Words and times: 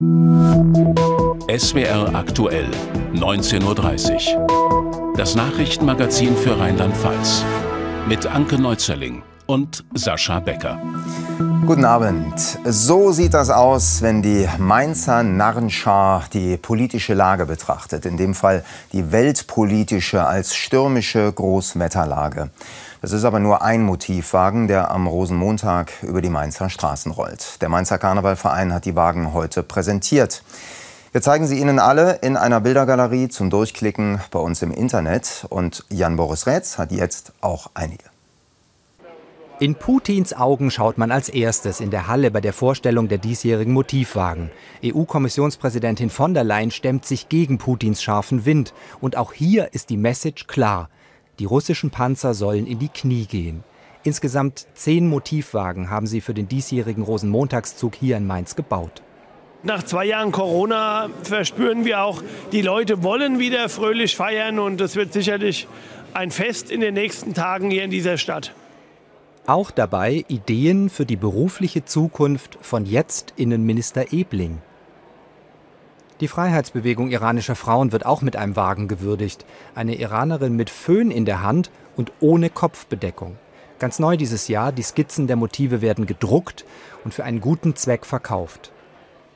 SWR 0.00 2.14
aktuell, 2.14 2.70
19.30 3.14 4.36
Uhr. 4.36 5.12
Das 5.16 5.34
Nachrichtenmagazin 5.34 6.36
für 6.36 6.56
Rheinland-Pfalz. 6.56 7.42
Mit 8.06 8.24
Anke 8.24 8.60
Neuzerling 8.60 9.24
und 9.46 9.84
Sascha 9.94 10.38
Becker. 10.38 10.80
Guten 11.66 11.84
Abend. 11.84 12.34
So 12.64 13.10
sieht 13.10 13.34
das 13.34 13.50
aus, 13.50 14.00
wenn 14.00 14.22
die 14.22 14.48
Mainzer 14.58 15.24
Narrenschar 15.24 16.26
die 16.32 16.56
politische 16.56 17.14
Lage 17.14 17.46
betrachtet. 17.46 18.06
In 18.06 18.16
dem 18.16 18.34
Fall 18.34 18.64
die 18.92 19.10
weltpolitische 19.10 20.24
als 20.24 20.54
stürmische 20.54 21.32
Großwetterlage. 21.32 22.50
Das 23.00 23.12
ist 23.12 23.24
aber 23.24 23.38
nur 23.38 23.62
ein 23.62 23.84
Motivwagen, 23.84 24.66
der 24.66 24.90
am 24.90 25.06
Rosenmontag 25.06 26.02
über 26.02 26.20
die 26.20 26.30
Mainzer 26.30 26.68
Straßen 26.68 27.12
rollt. 27.12 27.62
Der 27.62 27.68
Mainzer 27.68 27.96
Karnevalverein 27.96 28.74
hat 28.74 28.86
die 28.86 28.96
Wagen 28.96 29.32
heute 29.32 29.62
präsentiert. 29.62 30.42
Wir 31.12 31.22
zeigen 31.22 31.46
sie 31.46 31.60
Ihnen 31.60 31.78
alle 31.78 32.16
in 32.22 32.36
einer 32.36 32.60
Bildergalerie 32.60 33.28
zum 33.28 33.50
Durchklicken 33.50 34.20
bei 34.32 34.40
uns 34.40 34.62
im 34.62 34.72
Internet. 34.72 35.46
Und 35.48 35.84
Jan-Boris 35.90 36.46
Rätz 36.46 36.76
hat 36.76 36.90
jetzt 36.90 37.32
auch 37.40 37.70
einige. 37.74 38.04
In 39.60 39.76
Putins 39.76 40.34
Augen 40.34 40.70
schaut 40.70 40.98
man 40.98 41.10
als 41.10 41.28
erstes 41.28 41.80
in 41.80 41.90
der 41.90 42.08
Halle 42.08 42.30
bei 42.30 42.40
der 42.40 42.52
Vorstellung 42.52 43.08
der 43.08 43.18
diesjährigen 43.18 43.72
Motivwagen. 43.72 44.50
EU-Kommissionspräsidentin 44.84 46.10
von 46.10 46.34
der 46.34 46.44
Leyen 46.44 46.70
stemmt 46.70 47.06
sich 47.06 47.28
gegen 47.28 47.58
Putins 47.58 48.02
scharfen 48.02 48.44
Wind. 48.44 48.74
Und 49.00 49.16
auch 49.16 49.32
hier 49.32 49.72
ist 49.72 49.90
die 49.90 49.96
Message 49.96 50.46
klar. 50.48 50.90
Die 51.38 51.44
russischen 51.44 51.90
Panzer 51.90 52.34
sollen 52.34 52.66
in 52.66 52.78
die 52.78 52.88
Knie 52.88 53.26
gehen. 53.26 53.62
Insgesamt 54.02 54.66
zehn 54.74 55.08
Motivwagen 55.08 55.90
haben 55.90 56.06
sie 56.06 56.20
für 56.20 56.34
den 56.34 56.48
diesjährigen 56.48 57.02
Rosenmontagszug 57.02 57.94
hier 57.94 58.16
in 58.16 58.26
Mainz 58.26 58.56
gebaut. 58.56 59.02
Nach 59.62 59.82
zwei 59.82 60.04
Jahren 60.04 60.30
Corona 60.30 61.10
verspüren 61.22 61.84
wir 61.84 62.02
auch, 62.02 62.22
die 62.52 62.62
Leute 62.62 63.02
wollen 63.02 63.38
wieder 63.38 63.68
fröhlich 63.68 64.16
feiern 64.16 64.58
und 64.58 64.80
es 64.80 64.94
wird 64.94 65.12
sicherlich 65.12 65.66
ein 66.14 66.30
Fest 66.30 66.70
in 66.70 66.80
den 66.80 66.94
nächsten 66.94 67.34
Tagen 67.34 67.70
hier 67.70 67.82
in 67.82 67.90
dieser 67.90 68.18
Stadt. 68.18 68.54
Auch 69.46 69.70
dabei 69.70 70.24
Ideen 70.28 70.90
für 70.90 71.06
die 71.06 71.16
berufliche 71.16 71.84
Zukunft 71.84 72.58
von 72.60 72.86
jetzt 72.86 73.34
Innenminister 73.36 74.12
Ebling. 74.12 74.58
Die 76.20 76.28
Freiheitsbewegung 76.28 77.10
iranischer 77.10 77.54
Frauen 77.54 77.92
wird 77.92 78.04
auch 78.04 78.22
mit 78.22 78.34
einem 78.34 78.56
Wagen 78.56 78.88
gewürdigt. 78.88 79.44
Eine 79.76 79.94
Iranerin 79.94 80.56
mit 80.56 80.68
Föhn 80.68 81.12
in 81.12 81.24
der 81.24 81.42
Hand 81.42 81.70
und 81.96 82.12
ohne 82.18 82.50
Kopfbedeckung. 82.50 83.36
Ganz 83.78 84.00
neu 84.00 84.16
dieses 84.16 84.48
Jahr, 84.48 84.72
die 84.72 84.82
Skizzen 84.82 85.28
der 85.28 85.36
Motive 85.36 85.80
werden 85.80 86.06
gedruckt 86.06 86.64
und 87.04 87.14
für 87.14 87.22
einen 87.22 87.40
guten 87.40 87.76
Zweck 87.76 88.04
verkauft. 88.04 88.72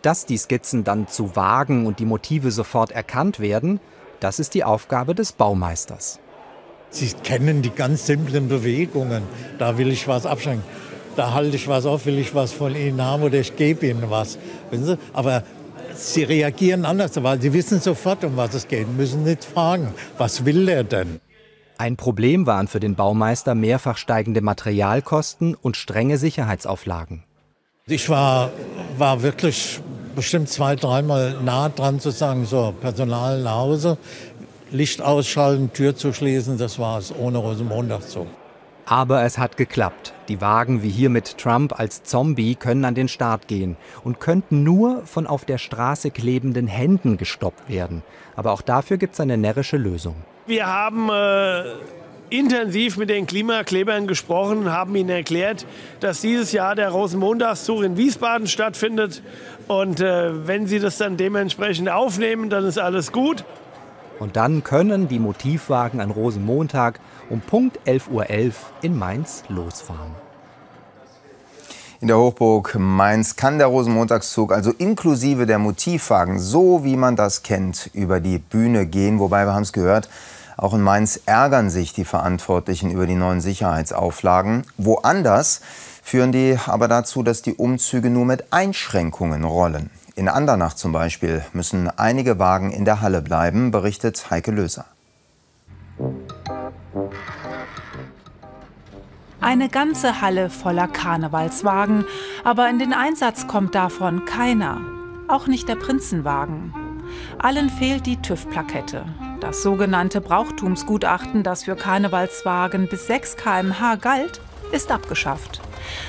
Dass 0.03 0.27
die 0.27 0.37
Skizzen 0.37 0.83
dann 0.83 1.07
zu 1.07 1.37
Wagen 1.37 1.87
und 1.87 2.01
die 2.01 2.05
Motive 2.05 2.51
sofort 2.51 2.91
erkannt 2.91 3.39
werden, 3.39 3.79
das 4.19 4.41
ist 4.41 4.55
die 4.55 4.65
Aufgabe 4.65 5.15
des 5.15 5.31
Baumeisters. 5.31 6.19
Sie 6.91 7.13
kennen 7.23 7.63
die 7.63 7.71
ganz 7.71 8.07
simplen 8.07 8.49
Bewegungen. 8.49 9.23
Da 9.59 9.79
will 9.79 9.93
ich 9.93 10.09
was 10.09 10.27
abschenken. 10.27 10.65
Da 11.15 11.33
halte 11.33 11.55
ich 11.55 11.69
was 11.69 11.87
auf, 11.87 12.07
will 12.07 12.19
ich 12.19 12.35
was 12.35 12.53
von 12.53 12.75
Ihnen 12.75 13.01
haben 13.01 13.23
oder 13.23 13.39
ich 13.39 13.55
gebe 13.55 13.87
Ihnen 13.87 14.11
was. 14.11 14.39
Aber 15.13 15.45
Sie 15.95 16.23
reagieren 16.23 16.85
anders, 16.85 17.23
weil 17.23 17.41
sie 17.41 17.53
wissen 17.53 17.81
sofort, 17.81 18.25
um 18.25 18.37
was 18.37 18.55
es 18.55 18.69
geht, 18.69 18.89
müssen 18.97 19.25
nicht 19.25 19.45
fragen, 19.45 19.95
was 20.19 20.45
will 20.45 20.67
der 20.67 20.85
denn? 20.85 21.21
Ein 21.79 21.97
Problem 21.97 22.47
waren 22.47 22.69
für 22.69 22.81
den 22.81 22.95
Baumeister 22.95 23.55
mehrfach 23.55 23.97
steigende 23.97 24.41
Materialkosten 24.41 25.55
und 25.55 25.77
strenge 25.77 26.19
Sicherheitsauflagen. 26.19 27.25
Ich 27.87 28.09
war, 28.09 28.53
war 28.99 29.23
wirklich 29.23 29.81
bestimmt 30.15 30.49
zwei, 30.49 30.77
dreimal 30.77 31.37
nah 31.45 31.69
dran 31.69 31.99
zu 31.99 32.11
sagen, 32.11 32.47
so, 32.47 32.73
Personal 32.81 33.43
nach 33.43 33.57
Hause, 33.57 33.99
Licht 34.71 35.03
ausschalten, 35.03 35.73
Tür 35.73 35.97
zu 35.97 36.13
schließen, 36.13 36.59
das 36.59 36.79
war 36.79 36.99
es 36.99 37.13
ohne 37.15 37.39
Rosenmontagszug. 37.39 38.29
Aber 38.93 39.23
es 39.23 39.39
hat 39.39 39.57
geklappt. 39.57 40.13
Die 40.29 40.43
Wagen 40.43 40.83
wie 40.83 40.91
hier 40.91 41.09
mit 41.09 41.39
Trump 41.39 41.81
als 41.81 42.03
Zombie 42.03 42.57
können 42.57 42.85
an 42.85 42.95
den 42.95 43.09
Start 43.09 43.49
gehen 43.49 43.79
und 44.05 44.21
könnten 44.21 44.65
nur 44.65 45.07
von 45.07 45.27
auf 45.27 45.47
der 45.47 45.57
Straße 45.57 46.11
klebenden 46.11 46.67
Händen 46.67 47.17
gestoppt 47.17 47.71
werden. 47.71 48.03
Aber 48.37 48.53
auch 48.53 48.61
dafür 48.61 48.99
gibt 48.99 49.15
es 49.15 49.21
eine 49.21 49.39
närrische 49.39 49.79
Lösung. 49.79 50.17
Wir 50.47 50.67
haben 50.67 51.09
äh, 51.09 51.63
intensiv 52.29 52.99
mit 52.99 53.09
den 53.09 53.27
Klimaklebern 53.27 54.07
gesprochen, 54.07 54.71
haben 54.71 54.95
ihnen 54.95 55.09
erklärt, 55.09 55.65
dass 56.01 56.21
dieses 56.21 56.53
Jahr 56.53 56.75
der 56.75 56.91
Rosenmontagszug 56.91 57.85
in 57.85 57.97
Wiesbaden 57.97 58.47
stattfindet. 58.47 59.23
Und 59.69 60.01
äh, 60.01 60.47
wenn 60.47 60.67
sie 60.67 60.81
das 60.81 60.99
dann 60.99 61.17
dementsprechend 61.17 61.89
aufnehmen, 61.89 62.51
dann 62.51 62.67
ist 62.67 62.79
alles 62.79 63.11
gut. 63.11 63.43
Und 64.23 64.37
dann 64.37 64.63
können 64.63 65.09
die 65.09 65.19
Motivwagen 65.19 66.01
an 66.01 66.13
Rosenmontag 66.13 67.01
um 67.29 67.41
Punkt 67.41 67.81
11.11 67.87 68.11
Uhr 68.13 68.23
.11 68.23 68.53
in 68.83 68.97
Mainz 68.97 69.43
losfahren. 69.49 70.13
In 72.01 72.07
der 72.07 72.19
Hochburg 72.19 72.77
Mainz 72.79 73.35
kann 73.35 73.59
der 73.59 73.67
Rosenmontagszug 73.67 74.53
also 74.53 74.71
inklusive 74.71 75.45
der 75.47 75.59
Motivwagen, 75.59 76.39
so 76.39 76.85
wie 76.85 76.97
man 76.97 77.17
das 77.17 77.43
kennt, 77.43 77.91
über 77.95 78.21
die 78.21 78.39
Bühne 78.39 78.87
gehen. 78.87 79.19
Wobei, 79.19 79.45
wir 79.45 79.55
haben 79.55 79.65
es 79.65 79.73
gehört, 79.73 80.09
auch 80.57 80.73
in 80.73 80.83
Mainz 80.83 81.19
ärgern 81.27 81.69
sich 81.69 81.93
die 81.93 82.05
Verantwortlichen 82.05 82.93
über 82.93 83.09
die 83.09 83.17
neuen 83.17 83.41
Sicherheitsauflagen. 83.41 84.63
Woanders 84.79 85.63
führen 86.01 86.31
die 86.31 86.57
aber 86.67 86.87
dazu, 86.87 87.25
dass 87.25 87.43
die 87.43 87.55
Umzüge 87.55 88.09
nur 88.09 88.25
mit 88.25 88.53
Einschränkungen 88.53 89.43
rollen. 89.43 89.91
In 90.15 90.29
Andernach 90.29 90.75
zum 90.75 90.93
Beispiel 90.93 91.43
müssen 91.55 91.89
einige 91.89 92.39
Wagen 92.39 92.71
in 92.71 92.85
der 92.85 93.01
Halle 93.01 93.23
bleiben, 93.23 93.71
berichtet 93.71 94.31
Heike 94.31 94.51
Löser. 94.51 94.85
Eine 99.41 99.69
ganze 99.69 100.21
Halle 100.21 100.51
voller 100.51 100.87
Karnevalswagen, 100.87 102.05
aber 102.45 102.69
in 102.69 102.79
den 102.79 102.93
Einsatz 102.93 103.47
kommt 103.47 103.75
davon 103.75 104.25
keiner. 104.27 104.81
Auch 105.29 105.47
nicht 105.47 105.69
der 105.69 105.77
Prinzenwagen. 105.77 106.75
Allen 107.39 107.71
fehlt 107.71 108.05
die 108.07 108.21
TÜV-Plakette. 108.21 109.05
Das 109.41 109.63
sogenannte 109.63 110.21
Brauchtumsgutachten, 110.21 111.43
das 111.43 111.65
für 111.65 111.75
Karnevalswagen 111.75 112.87
bis 112.89 113.07
6 113.07 113.37
km/h 113.37 113.97
galt, 113.97 114.41
ist 114.73 114.93
abgeschafft. 114.93 115.61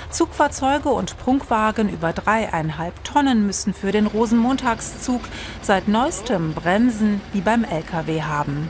Zugfahrzeuge 0.10 0.90
und 0.90 1.18
Prunkwagen 1.18 1.90
über 1.90 2.14
dreieinhalb 2.14 3.04
Tonnen 3.04 3.46
müssen 3.46 3.74
für 3.74 3.92
den 3.92 4.08
Rosenmontagszug 4.08 5.22
seit 5.62 5.88
neuestem 5.88 6.54
Bremsen 6.54 7.22
wie 7.34 7.42
beim 7.42 7.64
Lkw 7.64 8.22
haben. 8.22 8.70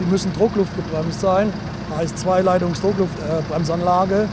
Die 0.00 0.04
müssen 0.04 0.32
druckluftgebremst 0.32 1.20
sein, 1.20 1.52
heißt 1.96 2.18
Zweileitungs-Druckluftbremsanlage. 2.18 4.28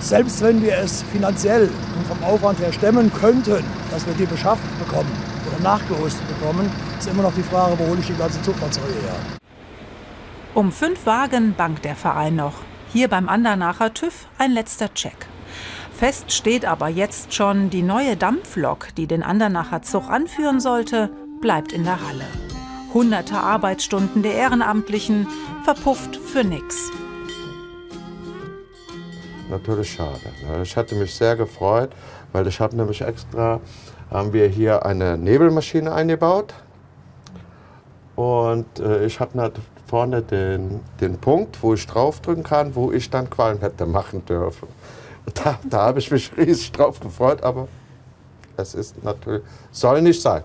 Selbst 0.00 0.40
wenn 0.40 0.62
wir 0.62 0.78
es 0.78 1.02
finanziell 1.02 1.68
und 1.96 2.06
vom 2.06 2.22
Aufwand 2.24 2.60
her 2.60 2.72
stemmen 2.72 3.12
könnten, 3.12 3.62
dass 3.90 4.06
wir 4.06 4.14
die 4.14 4.24
beschafft 4.24 4.62
bekommen 4.78 5.10
oder 5.46 5.62
nachgerüstet 5.62 6.26
bekommen, 6.28 6.72
ist 6.98 7.08
immer 7.08 7.24
noch 7.24 7.34
die 7.34 7.42
Frage, 7.42 7.78
wo 7.78 7.86
hole 7.86 8.00
ich 8.00 8.06
die 8.06 8.16
ganzen 8.16 8.42
Zugfahrzeuge 8.42 8.94
her. 9.02 9.16
Um 10.54 10.72
fünf 10.72 11.04
Wagen 11.04 11.52
bangt 11.54 11.84
der 11.84 11.96
Verein 11.96 12.36
noch. 12.36 12.54
Hier 12.92 13.06
beim 13.06 13.28
Andernacher 13.28 13.94
TÜV 13.94 14.26
ein 14.36 14.50
letzter 14.50 14.92
Check. 14.92 15.28
Fest 15.92 16.32
steht 16.32 16.64
aber 16.64 16.88
jetzt 16.88 17.32
schon, 17.32 17.70
die 17.70 17.82
neue 17.82 18.16
Dampflok, 18.16 18.88
die 18.96 19.06
den 19.06 19.22
Andernacher 19.22 19.82
Zug 19.82 20.10
anführen 20.10 20.58
sollte, 20.58 21.08
bleibt 21.40 21.72
in 21.72 21.84
der 21.84 22.04
Halle. 22.04 22.24
Hunderte 22.92 23.36
Arbeitsstunden 23.36 24.24
der 24.24 24.34
Ehrenamtlichen 24.34 25.28
verpufft 25.62 26.16
für 26.16 26.42
nix. 26.42 26.90
Natürlich 29.48 29.92
schade. 29.92 30.32
Ne? 30.48 30.62
Ich 30.62 30.76
hatte 30.76 30.96
mich 30.96 31.14
sehr 31.14 31.36
gefreut, 31.36 31.90
weil 32.32 32.48
ich 32.48 32.58
habe 32.58 32.74
nämlich 32.74 33.02
extra, 33.02 33.60
haben 34.10 34.32
wir 34.32 34.48
hier 34.48 34.84
eine 34.84 35.16
Nebelmaschine 35.16 35.92
eingebaut. 35.92 36.54
Und 38.16 38.80
äh, 38.80 39.06
ich 39.06 39.20
habe 39.20 39.36
vorne 39.90 40.22
den, 40.22 40.80
den 41.00 41.18
Punkt, 41.18 41.62
wo 41.64 41.74
ich 41.74 41.84
draufdrücken 41.84 42.44
kann, 42.44 42.76
wo 42.76 42.92
ich 42.92 43.10
dann 43.10 43.28
Qualm 43.28 43.58
hätte 43.58 43.86
machen 43.86 44.24
dürfen. 44.24 44.68
Da, 45.34 45.58
da 45.68 45.82
habe 45.82 45.98
ich 45.98 46.10
mich 46.10 46.30
riesig 46.36 46.72
drauf 46.72 46.98
gefreut, 46.98 47.42
aber 47.42 47.68
es 48.56 48.74
ist 48.74 49.02
natürlich, 49.04 49.42
soll 49.70 50.00
nicht 50.00 50.22
sein. 50.22 50.44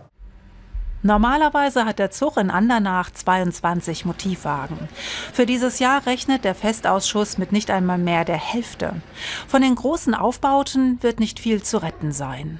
Normalerweise 1.01 1.86
hat 1.86 2.00
der 2.00 2.09
Zug 2.09 2.38
in 2.38 2.50
Andernach 2.50 3.12
22 3.12 4.06
Motivwagen. 4.06 4.77
Für 5.33 5.45
dieses 5.45 5.77
Jahr 5.77 6.06
rechnet 6.07 6.44
der 6.44 6.56
Festausschuss 6.56 7.38
mit 7.38 7.51
nicht 7.51 7.69
einmal 7.69 8.00
mehr 8.00 8.25
der 8.25 8.39
Hälfte. 8.39 8.94
Von 9.47 9.62
den 9.62 9.75
großen 9.75 10.15
Aufbauten 10.15 10.97
wird 11.01 11.19
nicht 11.19 11.39
viel 11.39 11.62
zu 11.62 11.81
retten 11.81 12.12
sein. 12.12 12.59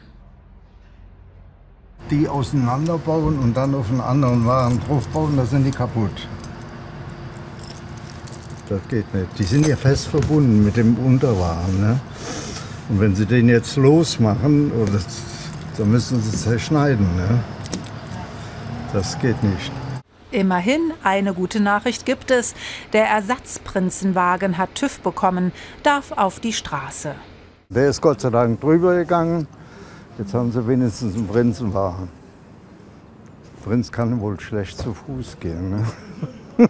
Die 2.12 2.28
auseinanderbauen 2.28 3.40
und 3.40 3.56
dann 3.56 3.74
auf 3.74 3.90
einen 3.90 4.02
anderen 4.02 4.46
Wagen 4.46 4.80
draufbauen, 4.88 5.38
da 5.38 5.46
sind 5.46 5.64
die 5.64 5.72
kaputt. 5.72 6.28
Das 8.70 8.82
geht 8.90 9.14
nicht. 9.14 9.28
Die 9.38 9.44
sind 9.44 9.68
ja 9.68 9.76
fest 9.76 10.08
verbunden 10.08 10.66
mit 10.66 10.76
dem 10.76 10.98
Unterwagen. 10.98 11.80
Ne? 11.80 12.00
Und 12.90 13.00
wenn 13.00 13.16
sie 13.16 13.26
den 13.26 13.48
jetzt 13.48 13.76
losmachen, 13.76 14.72
oder 14.72 15.00
So 15.78 15.86
müssen 15.86 16.22
sie 16.22 16.36
zerschneiden. 16.36 17.06
Ne? 17.16 17.44
Das 18.92 19.20
geht 19.20 19.42
nicht. 19.44 19.72
Immerhin, 20.32 20.94
eine 21.04 21.34
gute 21.34 21.60
Nachricht 21.60 22.06
gibt 22.06 22.32
es. 22.32 22.56
Der 22.94 23.08
Ersatzprinzenwagen 23.08 24.58
hat 24.58 24.74
TÜV 24.76 25.00
bekommen, 25.00 25.52
darf 25.84 26.12
auf 26.12 26.40
die 26.40 26.54
Straße. 26.54 27.14
Der 27.70 27.90
ist 27.90 28.02
Gott 28.02 28.22
sei 28.22 28.32
Dank 28.32 28.62
drüber 28.62 28.96
gegangen. 28.96 29.48
Jetzt 30.18 30.34
haben 30.34 30.52
sie 30.52 30.68
wenigstens 30.68 31.16
einen 31.16 31.28
Prinzenwagen. 31.28 32.10
Prinz 33.64 33.92
kann 33.92 34.20
wohl 34.22 34.40
schlecht 34.40 34.78
zu 34.78 34.94
Fuß 34.94 35.38
gehen. 35.40 35.86
Ne? 36.58 36.70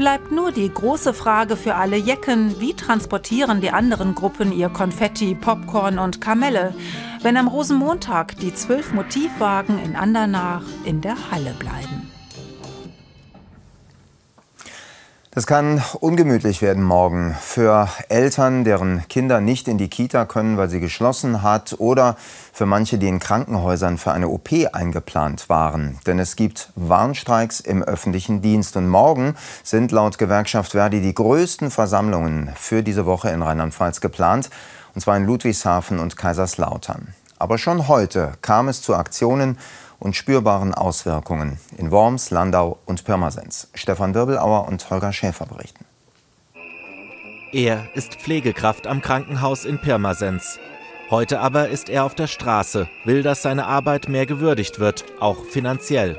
Bleibt 0.00 0.32
nur 0.32 0.50
die 0.50 0.72
große 0.72 1.12
Frage 1.12 1.58
für 1.58 1.74
alle 1.74 1.98
Jecken, 1.98 2.58
wie 2.58 2.72
transportieren 2.72 3.60
die 3.60 3.68
anderen 3.68 4.14
Gruppen 4.14 4.50
ihr 4.50 4.70
Konfetti, 4.70 5.34
Popcorn 5.34 5.98
und 5.98 6.22
Kamelle, 6.22 6.72
wenn 7.20 7.36
am 7.36 7.48
Rosenmontag 7.48 8.34
die 8.38 8.54
zwölf 8.54 8.94
Motivwagen 8.94 9.78
in 9.78 9.96
Andernach 9.96 10.62
in 10.84 11.02
der 11.02 11.30
Halle 11.30 11.52
bleiben. 11.58 12.09
Das 15.32 15.46
kann 15.46 15.80
ungemütlich 16.00 16.60
werden 16.60 16.82
morgen 16.82 17.36
für 17.40 17.88
Eltern, 18.08 18.64
deren 18.64 19.06
Kinder 19.06 19.40
nicht 19.40 19.68
in 19.68 19.78
die 19.78 19.88
Kita 19.88 20.24
können, 20.24 20.56
weil 20.56 20.68
sie 20.68 20.80
geschlossen 20.80 21.44
hat, 21.44 21.76
oder 21.78 22.16
für 22.52 22.66
manche, 22.66 22.98
die 22.98 23.06
in 23.06 23.20
Krankenhäusern 23.20 23.96
für 23.96 24.10
eine 24.10 24.26
OP 24.26 24.48
eingeplant 24.72 25.48
waren. 25.48 26.00
Denn 26.04 26.18
es 26.18 26.34
gibt 26.34 26.72
Warnstreiks 26.74 27.60
im 27.60 27.84
öffentlichen 27.84 28.42
Dienst. 28.42 28.76
Und 28.76 28.88
morgen 28.88 29.36
sind 29.62 29.92
laut 29.92 30.18
Gewerkschaft 30.18 30.72
Verdi 30.72 31.00
die 31.00 31.14
größten 31.14 31.70
Versammlungen 31.70 32.50
für 32.56 32.82
diese 32.82 33.06
Woche 33.06 33.30
in 33.30 33.42
Rheinland-Pfalz 33.42 34.00
geplant, 34.00 34.50
und 34.96 35.00
zwar 35.00 35.16
in 35.16 35.26
Ludwigshafen 35.26 36.00
und 36.00 36.16
Kaiserslautern. 36.16 37.14
Aber 37.38 37.56
schon 37.56 37.86
heute 37.86 38.32
kam 38.42 38.66
es 38.66 38.82
zu 38.82 38.96
Aktionen 38.96 39.58
und 40.00 40.16
spürbaren 40.16 40.74
Auswirkungen 40.74 41.60
in 41.76 41.90
Worms, 41.92 42.30
Landau 42.30 42.78
und 42.86 43.04
Pirmasens. 43.04 43.68
Stefan 43.74 44.14
Wirbelauer 44.14 44.66
und 44.66 44.90
Holger 44.90 45.12
Schäfer 45.12 45.46
berichten. 45.46 45.84
Er 47.52 47.86
ist 47.94 48.14
Pflegekraft 48.14 48.86
am 48.86 49.02
Krankenhaus 49.02 49.64
in 49.64 49.80
Pirmasens. 49.80 50.58
Heute 51.10 51.40
aber 51.40 51.68
ist 51.68 51.88
er 51.88 52.04
auf 52.04 52.14
der 52.14 52.28
Straße, 52.28 52.88
will, 53.04 53.22
dass 53.22 53.42
seine 53.42 53.66
Arbeit 53.66 54.08
mehr 54.08 54.26
gewürdigt 54.26 54.78
wird, 54.78 55.04
auch 55.18 55.44
finanziell. 55.44 56.16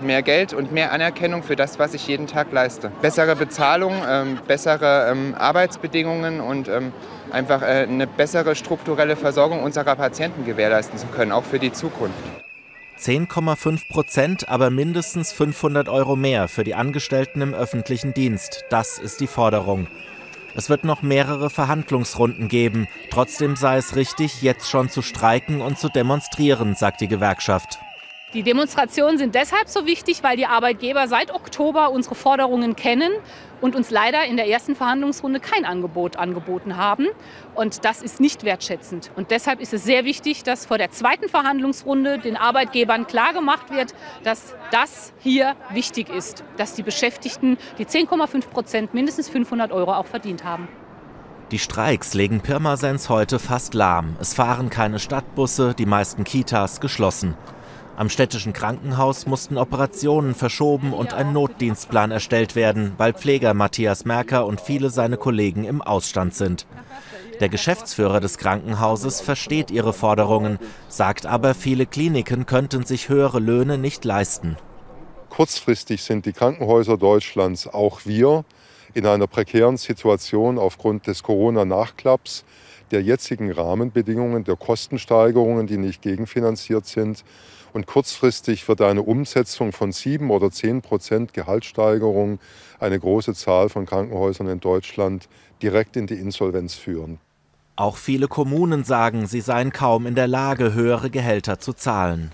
Mehr 0.00 0.22
Geld 0.22 0.54
und 0.54 0.72
mehr 0.72 0.90
Anerkennung 0.90 1.42
für 1.42 1.54
das, 1.54 1.78
was 1.78 1.94
ich 1.94 2.08
jeden 2.08 2.26
Tag 2.26 2.50
leiste. 2.50 2.90
Bessere 3.02 3.36
Bezahlung, 3.36 3.92
ähm, 4.08 4.38
bessere 4.48 5.08
ähm, 5.10 5.34
Arbeitsbedingungen 5.38 6.40
und 6.40 6.68
ähm, 6.68 6.92
einfach 7.30 7.62
äh, 7.62 7.86
eine 7.88 8.06
bessere 8.06 8.56
strukturelle 8.56 9.14
Versorgung 9.14 9.62
unserer 9.62 9.94
Patienten 9.94 10.46
gewährleisten 10.46 10.98
zu 10.98 11.06
können, 11.08 11.30
auch 11.30 11.44
für 11.44 11.58
die 11.58 11.72
Zukunft. 11.72 12.43
10,5 12.98 13.88
Prozent, 13.88 14.48
aber 14.48 14.70
mindestens 14.70 15.32
500 15.32 15.88
Euro 15.88 16.16
mehr 16.16 16.48
für 16.48 16.64
die 16.64 16.74
Angestellten 16.74 17.40
im 17.40 17.54
öffentlichen 17.54 18.14
Dienst. 18.14 18.64
Das 18.70 18.98
ist 18.98 19.20
die 19.20 19.26
Forderung. 19.26 19.86
Es 20.54 20.70
wird 20.70 20.84
noch 20.84 21.02
mehrere 21.02 21.50
Verhandlungsrunden 21.50 22.48
geben. 22.48 22.86
Trotzdem 23.10 23.56
sei 23.56 23.76
es 23.76 23.96
richtig, 23.96 24.42
jetzt 24.42 24.70
schon 24.70 24.88
zu 24.88 25.02
streiken 25.02 25.60
und 25.60 25.78
zu 25.78 25.88
demonstrieren, 25.88 26.74
sagt 26.76 27.00
die 27.00 27.08
Gewerkschaft. 27.08 27.78
Die 28.34 28.42
Demonstrationen 28.42 29.16
sind 29.16 29.36
deshalb 29.36 29.68
so 29.68 29.86
wichtig, 29.86 30.24
weil 30.24 30.36
die 30.36 30.46
Arbeitgeber 30.46 31.06
seit 31.06 31.32
Oktober 31.32 31.92
unsere 31.92 32.16
Forderungen 32.16 32.74
kennen 32.74 33.12
und 33.60 33.76
uns 33.76 33.90
leider 33.90 34.24
in 34.24 34.36
der 34.36 34.48
ersten 34.48 34.74
Verhandlungsrunde 34.74 35.38
kein 35.38 35.64
Angebot 35.64 36.16
angeboten 36.16 36.76
haben. 36.76 37.06
Und 37.54 37.84
das 37.84 38.02
ist 38.02 38.18
nicht 38.18 38.42
wertschätzend. 38.42 39.12
Und 39.14 39.30
deshalb 39.30 39.60
ist 39.60 39.72
es 39.72 39.84
sehr 39.84 40.04
wichtig, 40.04 40.42
dass 40.42 40.66
vor 40.66 40.78
der 40.78 40.90
zweiten 40.90 41.28
Verhandlungsrunde 41.28 42.18
den 42.18 42.36
Arbeitgebern 42.36 43.06
klargemacht 43.06 43.70
wird, 43.70 43.94
dass 44.24 44.56
das 44.72 45.12
hier 45.20 45.54
wichtig 45.70 46.08
ist, 46.08 46.42
dass 46.56 46.74
die 46.74 46.82
Beschäftigten 46.82 47.56
die 47.78 47.86
10,5 47.86 48.48
Prozent 48.48 48.94
mindestens 48.94 49.28
500 49.28 49.70
Euro 49.70 49.92
auch 49.92 50.06
verdient 50.06 50.42
haben. 50.42 50.66
Die 51.52 51.60
Streiks 51.60 52.14
legen 52.14 52.40
Pirmasens 52.40 53.08
heute 53.08 53.38
fast 53.38 53.74
lahm. 53.74 54.16
Es 54.18 54.34
fahren 54.34 54.70
keine 54.70 54.98
Stadtbusse, 54.98 55.74
die 55.78 55.86
meisten 55.86 56.24
Kitas 56.24 56.80
geschlossen. 56.80 57.36
Am 57.96 58.08
städtischen 58.08 58.52
Krankenhaus 58.52 59.24
mussten 59.26 59.56
Operationen 59.56 60.34
verschoben 60.34 60.92
und 60.92 61.14
ein 61.14 61.32
Notdienstplan 61.32 62.10
erstellt 62.10 62.56
werden, 62.56 62.92
weil 62.96 63.12
Pfleger 63.12 63.54
Matthias 63.54 64.04
Merker 64.04 64.46
und 64.46 64.60
viele 64.60 64.90
seiner 64.90 65.16
Kollegen 65.16 65.64
im 65.64 65.80
Ausstand 65.80 66.34
sind. 66.34 66.66
Der 67.38 67.48
Geschäftsführer 67.48 68.18
des 68.18 68.36
Krankenhauses 68.38 69.20
versteht 69.20 69.70
ihre 69.70 69.92
Forderungen, 69.92 70.58
sagt 70.88 71.24
aber, 71.24 71.54
viele 71.54 71.86
Kliniken 71.86 72.46
könnten 72.46 72.84
sich 72.84 73.08
höhere 73.08 73.38
Löhne 73.38 73.78
nicht 73.78 74.04
leisten. 74.04 74.56
Kurzfristig 75.30 76.02
sind 76.02 76.26
die 76.26 76.32
Krankenhäuser 76.32 76.96
Deutschlands, 76.96 77.68
auch 77.68 78.00
wir, 78.04 78.44
in 78.92 79.06
einer 79.06 79.28
prekären 79.28 79.76
Situation 79.76 80.58
aufgrund 80.58 81.06
des 81.06 81.22
Corona-Nachklapps, 81.22 82.44
der 82.90 83.02
jetzigen 83.02 83.52
Rahmenbedingungen, 83.52 84.44
der 84.44 84.56
Kostensteigerungen, 84.56 85.66
die 85.68 85.78
nicht 85.78 86.02
gegenfinanziert 86.02 86.86
sind 86.86 87.24
und 87.74 87.86
kurzfristig 87.86 88.68
wird 88.68 88.80
eine 88.80 89.02
Umsetzung 89.02 89.72
von 89.72 89.92
sieben 89.92 90.30
oder 90.30 90.50
zehn 90.50 90.80
Prozent 90.80 91.34
Gehaltssteigerung 91.34 92.38
eine 92.78 92.98
große 92.98 93.34
Zahl 93.34 93.68
von 93.68 93.84
Krankenhäusern 93.84 94.48
in 94.48 94.60
Deutschland 94.60 95.28
direkt 95.60 95.96
in 95.96 96.06
die 96.06 96.14
Insolvenz 96.14 96.74
führen. 96.74 97.18
Auch 97.76 97.96
viele 97.96 98.28
Kommunen 98.28 98.84
sagen, 98.84 99.26
sie 99.26 99.40
seien 99.40 99.72
kaum 99.72 100.06
in 100.06 100.14
der 100.14 100.28
Lage, 100.28 100.72
höhere 100.74 101.10
Gehälter 101.10 101.58
zu 101.58 101.72
zahlen. 101.72 102.32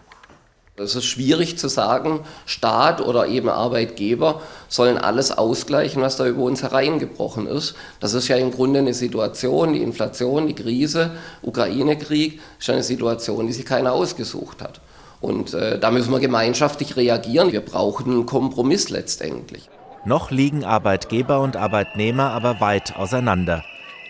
Es 0.77 0.95
ist 0.95 1.05
schwierig 1.05 1.59
zu 1.59 1.69
sagen, 1.69 2.21
Staat 2.47 3.01
oder 3.01 3.27
eben 3.27 3.49
Arbeitgeber 3.49 4.43
sollen 4.69 4.97
alles 4.99 5.31
ausgleichen, 5.31 6.03
was 6.03 6.17
da 6.17 6.27
über 6.27 6.43
uns 6.43 6.63
hereingebrochen 6.63 7.47
ist. 7.47 7.75
Das 8.01 8.15
ist 8.15 8.29
ja 8.29 8.37
im 8.37 8.51
Grunde 8.51 8.79
eine 8.81 8.95
Situation, 8.95 9.73
die 9.73 9.83
Inflation, 9.83 10.47
die 10.47 10.55
Krise, 10.55 11.13
Ukraine-Krieg, 11.43 12.41
ist 12.59 12.71
eine 12.71 12.83
Situation, 12.83 13.47
die 13.47 13.53
sich 13.53 13.67
keiner 13.67 13.93
ausgesucht 13.93 14.63
hat. 14.63 14.81
Und 15.21 15.55
äh, 15.55 15.79
da 15.79 15.91
müssen 15.91 16.13
wir 16.13 16.21
gemeinschaftlich 16.21 16.97
reagieren. 16.97 17.53
Wir 17.53 17.65
brauchen 17.65 18.11
einen 18.11 18.27
Kompromiss 18.27 18.89
letztendlich. 18.89 19.69
Noch 20.05 20.31
liegen 20.31 20.65
Arbeitgeber 20.65 21.41
und 21.41 21.57
Arbeitnehmer 21.57 22.31
aber 22.31 22.61
weit 22.61 22.97
auseinander. 22.97 23.63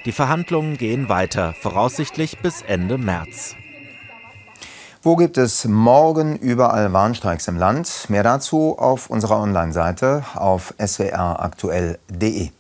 Die 0.04 0.12
Verhandlungen 0.12 0.78
gehen 0.78 1.08
weiter, 1.08 1.54
voraussichtlich 1.60 2.38
bis 2.38 2.62
Ende 2.62 2.96
März. 2.96 3.56
Wo 5.02 5.16
gibt 5.16 5.36
es 5.36 5.64
morgen 5.64 6.36
überall 6.36 6.92
Warnstreiks 6.92 7.48
im 7.48 7.56
Land? 7.56 8.06
Mehr 8.08 8.22
dazu 8.22 8.76
auf 8.78 9.10
unserer 9.10 9.40
Online-Seite 9.40 10.24
auf 10.34 10.74
swraktuell.de. 10.78 12.50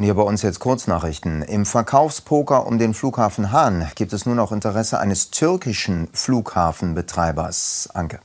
Und 0.00 0.04
hier 0.04 0.14
bei 0.14 0.22
uns 0.22 0.40
jetzt 0.40 0.60
Kurznachrichten. 0.60 1.42
Im 1.42 1.66
Verkaufspoker 1.66 2.66
um 2.66 2.78
den 2.78 2.94
Flughafen 2.94 3.52
Hahn 3.52 3.86
gibt 3.96 4.14
es 4.14 4.24
nun 4.24 4.38
auch 4.38 4.50
Interesse 4.50 4.98
eines 4.98 5.30
türkischen 5.30 6.08
Flughafenbetreibers. 6.14 7.90
Anke. 7.92 8.20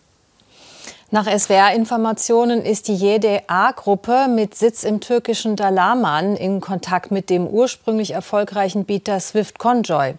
Nach 1.11 1.27
SWR-Informationen 1.27 2.63
ist 2.63 2.87
die 2.87 2.95
JDA-Gruppe 2.95 4.27
mit 4.27 4.55
Sitz 4.55 4.83
im 4.83 5.01
türkischen 5.01 5.55
Dalaman 5.55 6.35
in 6.35 6.61
Kontakt 6.61 7.11
mit 7.11 7.29
dem 7.29 7.45
ursprünglich 7.45 8.11
erfolgreichen 8.11 8.85
Bieter 8.85 9.19
Swift 9.19 9.59
Conjoy. 9.59 10.15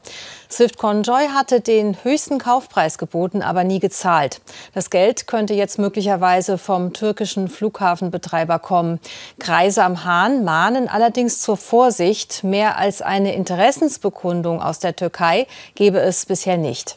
Swift 0.49 0.79
Conjoy 0.79 1.27
hatte 1.35 1.61
den 1.61 1.97
höchsten 2.05 2.39
Kaufpreis 2.39 2.99
geboten, 2.99 3.43
aber 3.43 3.65
nie 3.65 3.81
gezahlt. 3.81 4.41
Das 4.75 4.89
Geld 4.89 5.27
könnte 5.27 5.55
jetzt 5.55 5.81
möglicherweise 5.81 6.57
vom 6.57 6.93
türkischen 6.93 7.49
Flughafenbetreiber 7.49 8.61
kommen. 8.61 9.01
Kreise 9.41 9.83
am 9.83 10.05
Hahn 10.05 10.45
mahnen 10.45 10.89
allerdings 10.89 11.41
zur 11.41 11.57
Vorsicht. 11.57 12.45
Mehr 12.45 12.79
als 12.79 13.03
eine 13.03 13.35
Interessensbekundung 13.35 14.63
aus 14.63 14.79
der 14.79 14.95
Türkei 14.95 15.49
gebe 15.75 15.99
es 15.99 16.27
bisher 16.27 16.59
nicht. 16.59 16.97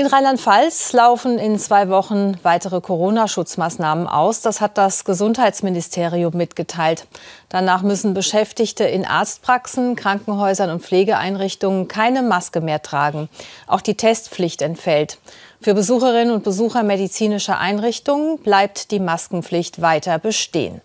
In 0.00 0.06
Rheinland-Pfalz 0.06 0.94
laufen 0.94 1.38
in 1.38 1.58
zwei 1.58 1.90
Wochen 1.90 2.38
weitere 2.42 2.80
Corona-Schutzmaßnahmen 2.80 4.06
aus. 4.06 4.40
Das 4.40 4.62
hat 4.62 4.78
das 4.78 5.04
Gesundheitsministerium 5.04 6.34
mitgeteilt. 6.34 7.06
Danach 7.50 7.82
müssen 7.82 8.14
Beschäftigte 8.14 8.84
in 8.84 9.04
Arztpraxen, 9.04 9.96
Krankenhäusern 9.96 10.70
und 10.70 10.80
Pflegeeinrichtungen 10.80 11.86
keine 11.86 12.22
Maske 12.22 12.62
mehr 12.62 12.80
tragen. 12.80 13.28
Auch 13.66 13.82
die 13.82 13.94
Testpflicht 13.94 14.62
entfällt. 14.62 15.18
Für 15.60 15.74
Besucherinnen 15.74 16.32
und 16.32 16.44
Besucher 16.44 16.82
medizinischer 16.82 17.58
Einrichtungen 17.58 18.38
bleibt 18.38 18.92
die 18.92 19.00
Maskenpflicht 19.00 19.82
weiter 19.82 20.18
bestehen. 20.18 20.80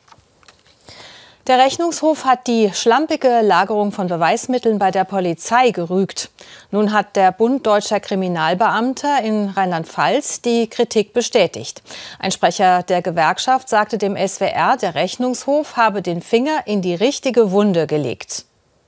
Der 1.48 1.60
Rechnungshof 1.60 2.26
hat 2.26 2.48
die 2.48 2.72
schlampige 2.74 3.42
Lagerung 3.42 3.92
von 3.92 4.08
Beweismitteln 4.08 4.80
bei 4.80 4.90
der 4.90 5.04
Polizei 5.04 5.70
gerügt. 5.70 6.32
Nun 6.72 6.92
hat 6.92 7.16
der 7.16 7.32
Bund 7.32 7.68
Deutscher 7.68 8.00
Kriminalbeamter 8.00 9.22
in 9.22 9.50
Rheinland-Pfalz 9.50 10.42
die 10.42 10.68
Kritik 10.68 11.14
bestätigt. 11.14 11.84
Ein 12.18 12.32
Sprecher 12.32 12.82
der 12.82 13.04
Gewerkschaft 13.04 13.70
sagte 13.70 14.00
dem 14.00 14.18
SWR, 14.18 14.76
der 14.78 14.96
Rechnungshof 14.96 15.78
habe 15.78 16.02
den 16.02 16.24
Finger 16.24 16.66
in 16.66 16.82
die 16.82 16.96
richtige 16.96 17.52
Wunde 17.52 17.86
gelegt. 17.86 18.46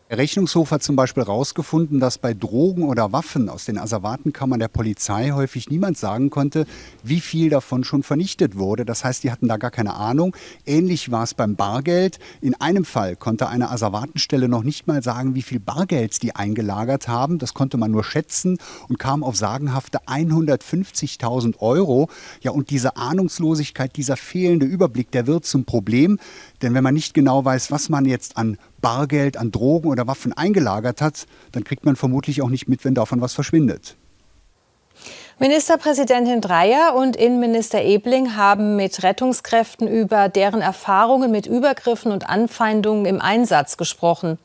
Der 0.10 0.20
Rechnungshof 0.20 0.72
hat 0.72 0.84
zum 0.84 0.96
Beispiel 0.96 1.24
herausgefunden, 1.24 2.00
dass 2.00 2.18
bei 2.18 2.34
Drogen 2.34 2.84
oder 2.84 3.12
Waffen 3.12 3.50
aus 3.50 3.66
den 3.66 3.78
Asservatenkammern 3.78 4.58
der 4.58 4.70
Polizei 4.70 5.32
häufig 5.32 5.70
niemand 5.70 5.98
sagen 5.98 6.30
konnte, 6.30 6.66
wie 7.04 7.20
viel 7.20 7.50
davon 7.50 7.84
schon 7.84 8.04
vernichtet 8.04 8.58
wurde. 8.58 8.86
Das 8.86 9.04
heißt, 9.04 9.26
die 9.26 9.32
hatten 9.32 9.50
da 9.50 9.58
gar 9.58 9.70
keine 9.70 9.96
Ahnung. 9.96 10.34
Ähnlich 10.66 11.12
war 11.12 11.24
es 11.24 11.34
beim 11.34 11.58
Bargeld. 11.58 12.20
In 12.40 12.56
einem 12.56 12.86
Fall 12.86 13.18
konnte 13.18 13.50
eine 13.50 13.70
Asservatenstelle 13.70 14.48
noch 14.48 14.64
nicht 14.64 14.88
mal 14.88 15.04
sagen, 15.04 15.36
wie 15.36 15.42
viel 15.42 15.60
Bargeld 15.60 16.24
die 16.24 16.34
eingelagert 16.34 17.10
haben. 17.10 17.38
Das 17.38 17.54
konnte 17.54 17.76
man 17.76 17.92
nur 17.92 18.06
schätzen 18.06 18.60
und 18.88 19.00
kam 19.00 19.26
auf 19.26 19.36
sagenhafte 19.36 20.00
150.000 20.08 21.60
Euro. 21.60 22.08
Ja, 22.40 22.52
und 22.52 22.70
diese 22.70 22.96
Ahnungslosigkeit, 22.96 23.98
dieser 23.98 24.16
fehlende 24.16 24.68
Überblick, 24.68 25.12
der 25.12 25.28
wird 25.28 25.44
zum 25.44 25.66
Problem. 25.66 26.18
Denn 26.62 26.74
wenn 26.74 26.84
man 26.86 26.94
nicht 26.94 27.14
genau 27.14 27.44
weiß, 27.44 27.72
was 27.72 27.90
man 27.90 28.06
jetzt 28.06 28.38
an 28.38 28.58
Bargeld, 28.82 29.38
an 29.38 29.52
Drogen 29.52 29.90
oder 29.90 30.08
Waffen 30.08 30.34
eingelagert 30.34 31.02
hat, 31.02 31.26
dann 31.52 31.64
kriegt 31.64 31.86
man 31.86 31.96
vermutlich 31.96 32.42
auch 32.42 32.50
nicht 32.50 32.68
mit, 32.68 32.86
wenn 32.86 32.96
davon 32.96 33.22
was 33.22 33.34
verschwindet. 33.34 33.96
Ministerpräsidentin 35.40 36.42
Dreyer 36.42 36.96
und 36.96 37.16
Innenminister 37.16 37.84
Ebling 37.84 38.36
haben 38.36 38.76
mit 38.76 39.04
Rettungskräften 39.04 39.88
über 39.88 40.30
deren 40.30 40.62
Erfahrungen 40.62 41.30
mit 41.30 41.46
Übergriffen 41.46 42.12
und 42.12 42.28
Anfeindungen 42.28 43.06
im 43.06 43.22
Einsatz 43.22 43.78
gesprochen. 43.78 44.40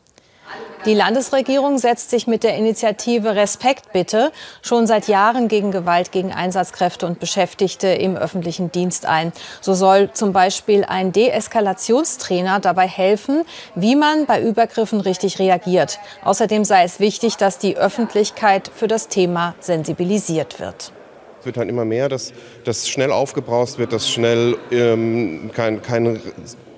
Die 0.85 0.95
Landesregierung 0.95 1.79
setzt 1.79 2.11
sich 2.11 2.27
mit 2.27 2.43
der 2.43 2.57
Initiative 2.57 3.37
Respekt 3.37 3.93
bitte 3.93 4.33
schon 4.63 4.89
seit 4.89 5.07
Jahren 5.07 5.47
gegen 5.47 5.71
Gewalt 5.71 6.11
gegen 6.11 6.33
Einsatzkräfte 6.33 7.07
und 7.07 7.21
Beschäftigte 7.21 7.87
im 7.87 8.17
öffentlichen 8.17 8.73
Dienst 8.73 9.07
ein. 9.07 9.33
So 9.61 9.75
soll 9.75 10.11
zum 10.13 10.33
Beispiel 10.33 10.85
ein 10.85 11.13
Deeskalationstrainer 11.13 12.59
dabei 12.59 12.89
helfen, 12.89 13.45
wie 13.77 13.95
man 13.95 14.27
bei 14.27 14.43
Übergriffen 14.43 15.01
richtig 15.01 15.39
reagiert. 15.39 16.01
Außerdem 16.25 16.65
sei 16.65 16.83
es 16.83 16.99
wichtig, 16.99 17.37
dass 17.37 17.59
die 17.59 17.77
Öffentlichkeit 17.77 18.69
für 18.75 18.89
das 18.89 19.07
Thema 19.07 19.55
sensibilisiert 19.61 20.59
wird. 20.59 20.93
Es 21.39 21.47
wird 21.47 21.59
halt 21.59 21.69
immer 21.69 21.85
mehr, 21.85 22.09
dass 22.09 22.33
das 22.65 22.89
schnell 22.89 23.13
aufgebraucht 23.13 23.79
wird, 23.79 23.93
dass 23.93 24.11
schnell 24.11 24.57
ähm, 24.73 25.53
kein, 25.55 25.81
kein 25.81 26.21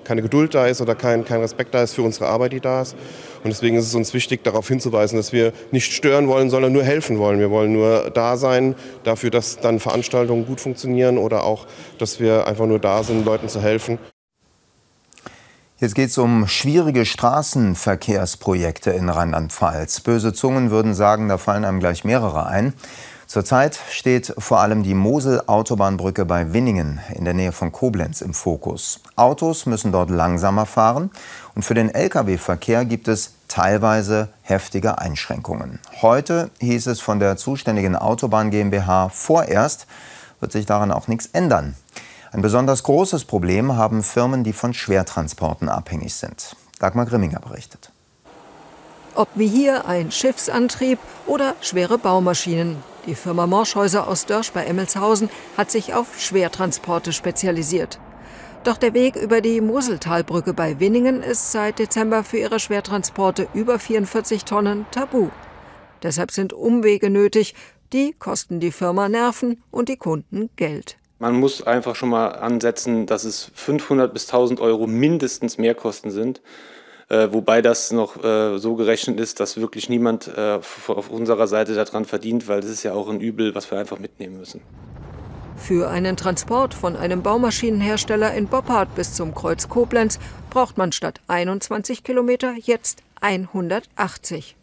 keine 0.05 0.21
Geduld 0.21 0.55
da 0.55 0.67
ist 0.67 0.79
oder 0.79 0.95
kein, 0.95 1.25
kein 1.25 1.41
Respekt 1.41 1.73
da 1.73 1.83
ist 1.83 1.93
für 1.93 2.03
unsere 2.03 2.27
Arbeit, 2.27 2.53
die 2.53 2.61
da 2.61 2.81
ist. 2.81 2.95
Und 3.43 3.49
deswegen 3.49 3.75
ist 3.75 3.87
es 3.87 3.95
uns 3.95 4.13
wichtig, 4.13 4.43
darauf 4.43 4.67
hinzuweisen, 4.67 5.17
dass 5.17 5.33
wir 5.33 5.51
nicht 5.71 5.91
stören 5.91 6.27
wollen, 6.27 6.49
sondern 6.49 6.71
nur 6.71 6.83
helfen 6.83 7.19
wollen. 7.19 7.39
Wir 7.39 7.51
wollen 7.51 7.73
nur 7.73 8.11
da 8.11 8.37
sein 8.37 8.75
dafür, 9.03 9.31
dass 9.31 9.57
dann 9.59 9.79
Veranstaltungen 9.79 10.45
gut 10.45 10.61
funktionieren 10.61 11.17
oder 11.17 11.43
auch, 11.43 11.67
dass 11.97 12.19
wir 12.19 12.47
einfach 12.47 12.65
nur 12.65 12.79
da 12.79 13.03
sind, 13.03 13.25
Leuten 13.25 13.49
zu 13.49 13.61
helfen. 13.61 13.99
Jetzt 15.77 15.93
geht 15.93 16.09
es 16.09 16.17
um 16.17 16.47
schwierige 16.47 17.03
Straßenverkehrsprojekte 17.03 18.91
in 18.91 19.09
Rheinland-Pfalz. 19.09 19.99
Böse 19.99 20.31
Zungen 20.31 20.71
würden 20.71 20.93
sagen, 20.93 21.27
da 21.27 21.37
fallen 21.37 21.65
einem 21.65 21.81
gleich 21.81 22.05
mehrere 22.05 22.45
ein. 22.45 22.73
Zurzeit 23.27 23.79
steht 23.89 24.33
vor 24.37 24.59
allem 24.59 24.83
die 24.83 24.93
Mosel-Autobahnbrücke 24.93 26.25
bei 26.25 26.53
Winningen 26.53 26.99
in 27.13 27.25
der 27.25 27.33
Nähe 27.33 27.51
von 27.51 27.71
Koblenz 27.71 28.21
im 28.21 28.33
Fokus. 28.35 28.99
Autos 29.15 29.65
müssen 29.65 29.91
dort 29.91 30.11
langsamer 30.11 30.67
fahren 30.67 31.09
und 31.55 31.63
für 31.63 31.73
den 31.73 31.89
Lkw-Verkehr 31.89 32.85
gibt 32.85 33.07
es 33.07 33.33
teilweise 33.47 34.29
heftige 34.43 34.99
Einschränkungen. 34.99 35.79
Heute 36.01 36.51
hieß 36.59 36.87
es 36.87 37.01
von 37.01 37.19
der 37.19 37.35
zuständigen 37.35 37.95
Autobahn 37.95 38.51
GmbH 38.51 39.09
vorerst, 39.09 39.87
wird 40.39 40.51
sich 40.51 40.67
daran 40.67 40.91
auch 40.91 41.07
nichts 41.07 41.27
ändern. 41.33 41.75
Ein 42.31 42.41
besonders 42.41 42.83
großes 42.83 43.25
Problem 43.25 43.75
haben 43.75 44.03
Firmen, 44.03 44.43
die 44.43 44.53
von 44.53 44.73
Schwertransporten 44.73 45.67
abhängig 45.67 46.13
sind. 46.13 46.55
Dagmar 46.79 47.05
Grimminger 47.05 47.39
berichtet. 47.39 47.91
Ob 49.15 49.29
wie 49.35 49.47
hier 49.47 49.87
ein 49.87 50.11
Schiffsantrieb 50.11 50.99
oder 51.25 51.55
schwere 51.61 51.97
Baumaschinen. 51.97 52.83
Die 53.07 53.13
Firma 53.13 53.45
Morschhäuser 53.45 54.07
aus 54.07 54.25
Dörsch 54.25 54.51
bei 54.51 54.65
Emmelshausen 54.65 55.29
hat 55.57 55.69
sich 55.69 55.93
auf 55.93 56.19
Schwertransporte 56.19 57.13
spezialisiert. 57.13 57.99
Doch 58.63 58.77
der 58.77 58.95
Weg 58.95 59.15
über 59.15 59.41
die 59.41 59.61
Moseltalbrücke 59.61 60.55
bei 60.55 60.79
Winningen 60.79 61.21
ist 61.21 61.51
seit 61.51 61.77
Dezember 61.77 62.23
für 62.23 62.37
ihre 62.37 62.59
Schwertransporte 62.59 63.47
über 63.53 63.77
44 63.77 64.43
Tonnen 64.43 64.87
tabu. 64.89 65.29
Deshalb 66.01 66.31
sind 66.31 66.51
Umwege 66.51 67.11
nötig, 67.11 67.53
die 67.93 68.13
kosten 68.13 68.59
die 68.59 68.71
Firma 68.71 69.07
Nerven 69.07 69.61
und 69.69 69.87
die 69.87 69.97
Kunden 69.97 70.49
Geld. 70.55 70.97
Man 71.19 71.39
muss 71.39 71.61
einfach 71.61 71.95
schon 71.95 72.09
mal 72.09 72.29
ansetzen, 72.29 73.05
dass 73.05 73.23
es 73.23 73.51
500 73.53 74.13
bis 74.13 74.25
1000 74.25 74.59
Euro 74.59 74.87
mindestens 74.87 75.59
Mehrkosten 75.59 76.09
sind. 76.09 76.41
Äh, 77.07 77.27
wobei 77.31 77.61
das 77.61 77.91
noch 77.91 78.23
äh, 78.23 78.57
so 78.57 78.75
gerechnet 78.75 79.19
ist, 79.19 79.39
dass 79.39 79.57
wirklich 79.57 79.89
niemand 79.89 80.27
äh, 80.35 80.59
auf 80.87 81.09
unserer 81.09 81.47
Seite 81.47 81.75
daran 81.75 82.05
verdient, 82.05 82.47
weil 82.47 82.61
das 82.61 82.71
ist 82.71 82.83
ja 82.83 82.93
auch 82.93 83.09
ein 83.09 83.19
Übel, 83.19 83.53
was 83.53 83.69
wir 83.69 83.77
einfach 83.77 83.99
mitnehmen 83.99 84.37
müssen. 84.37 84.61
Für 85.55 85.89
einen 85.89 86.17
Transport 86.17 86.73
von 86.73 86.95
einem 86.95 87.21
Baumaschinenhersteller 87.21 88.33
in 88.33 88.47
Boppard 88.47 88.93
bis 88.95 89.13
zum 89.13 89.33
Kreuz 89.33 89.69
Koblenz 89.69 90.19
braucht 90.49 90.77
man 90.77 90.91
statt 90.91 91.21
21 91.27 92.03
Kilometer 92.03 92.55
jetzt 92.59 93.01
180. 93.21 94.55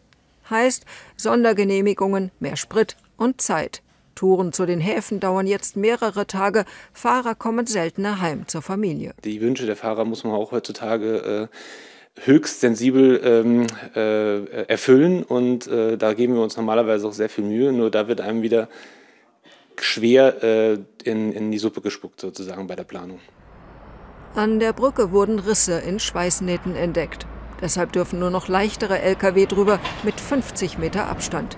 Heißt 0.49 0.85
Sondergenehmigungen, 1.17 2.31
mehr 2.39 2.57
Sprit 2.57 2.95
und 3.17 3.41
Zeit. 3.41 3.81
Touren 4.15 4.53
zu 4.53 4.65
den 4.65 4.79
Häfen 4.79 5.19
dauern 5.19 5.47
jetzt 5.47 5.75
mehrere 5.75 6.27
Tage. 6.27 6.65
Fahrer 6.93 7.33
kommen 7.33 7.65
seltener 7.65 8.21
heim 8.21 8.47
zur 8.47 8.61
Familie. 8.61 9.13
Die 9.23 9.41
Wünsche 9.41 9.65
der 9.65 9.75
Fahrer 9.75 10.05
muss 10.05 10.23
man 10.23 10.33
auch 10.33 10.51
heutzutage 10.51 11.49
äh, 11.51 11.57
höchst 12.21 12.61
sensibel 12.61 13.19
ähm, 13.23 13.67
äh, 13.95 14.63
erfüllen 14.65 15.23
und 15.23 15.67
äh, 15.67 15.97
da 15.97 16.13
geben 16.13 16.35
wir 16.35 16.41
uns 16.41 16.55
normalerweise 16.55 17.07
auch 17.07 17.13
sehr 17.13 17.29
viel 17.29 17.43
Mühe, 17.43 17.71
nur 17.73 17.89
da 17.89 18.07
wird 18.07 18.21
einem 18.21 18.41
wieder 18.41 18.69
schwer 19.79 20.43
äh, 20.43 20.77
in, 21.03 21.31
in 21.31 21.51
die 21.51 21.57
Suppe 21.57 21.81
gespuckt 21.81 22.21
sozusagen 22.21 22.67
bei 22.67 22.75
der 22.75 22.83
Planung. 22.83 23.19
An 24.35 24.59
der 24.59 24.73
Brücke 24.73 25.11
wurden 25.11 25.39
Risse 25.39 25.79
in 25.79 25.99
Schweißnähten 25.99 26.75
entdeckt. 26.75 27.27
Deshalb 27.61 27.93
dürfen 27.93 28.19
nur 28.19 28.29
noch 28.29 28.47
leichtere 28.47 28.99
Lkw 28.99 29.45
drüber 29.45 29.79
mit 30.03 30.19
50 30.19 30.77
Meter 30.77 31.07
Abstand. 31.07 31.57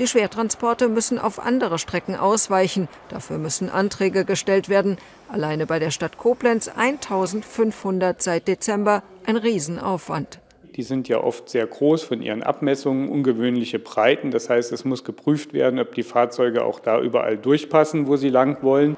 Die 0.00 0.08
Schwertransporte 0.08 0.88
müssen 0.88 1.20
auf 1.20 1.38
andere 1.38 1.78
Strecken 1.78 2.16
ausweichen. 2.16 2.88
Dafür 3.10 3.38
müssen 3.38 3.70
Anträge 3.70 4.24
gestellt 4.24 4.68
werden. 4.68 4.96
Alleine 5.28 5.66
bei 5.66 5.78
der 5.78 5.92
Stadt 5.92 6.18
Koblenz 6.18 6.68
1500 6.68 8.20
seit 8.20 8.48
Dezember. 8.48 9.04
Ein 9.24 9.36
Riesenaufwand. 9.36 10.40
Die 10.74 10.82
sind 10.82 11.06
ja 11.06 11.22
oft 11.22 11.48
sehr 11.48 11.68
groß 11.68 12.02
von 12.02 12.20
ihren 12.20 12.42
Abmessungen, 12.42 13.08
ungewöhnliche 13.08 13.78
Breiten. 13.78 14.32
Das 14.32 14.50
heißt, 14.50 14.72
es 14.72 14.84
muss 14.84 15.04
geprüft 15.04 15.52
werden, 15.52 15.78
ob 15.78 15.94
die 15.94 16.02
Fahrzeuge 16.02 16.64
auch 16.64 16.80
da 16.80 17.00
überall 17.00 17.38
durchpassen, 17.38 18.08
wo 18.08 18.16
sie 18.16 18.30
lang 18.30 18.64
wollen. 18.64 18.96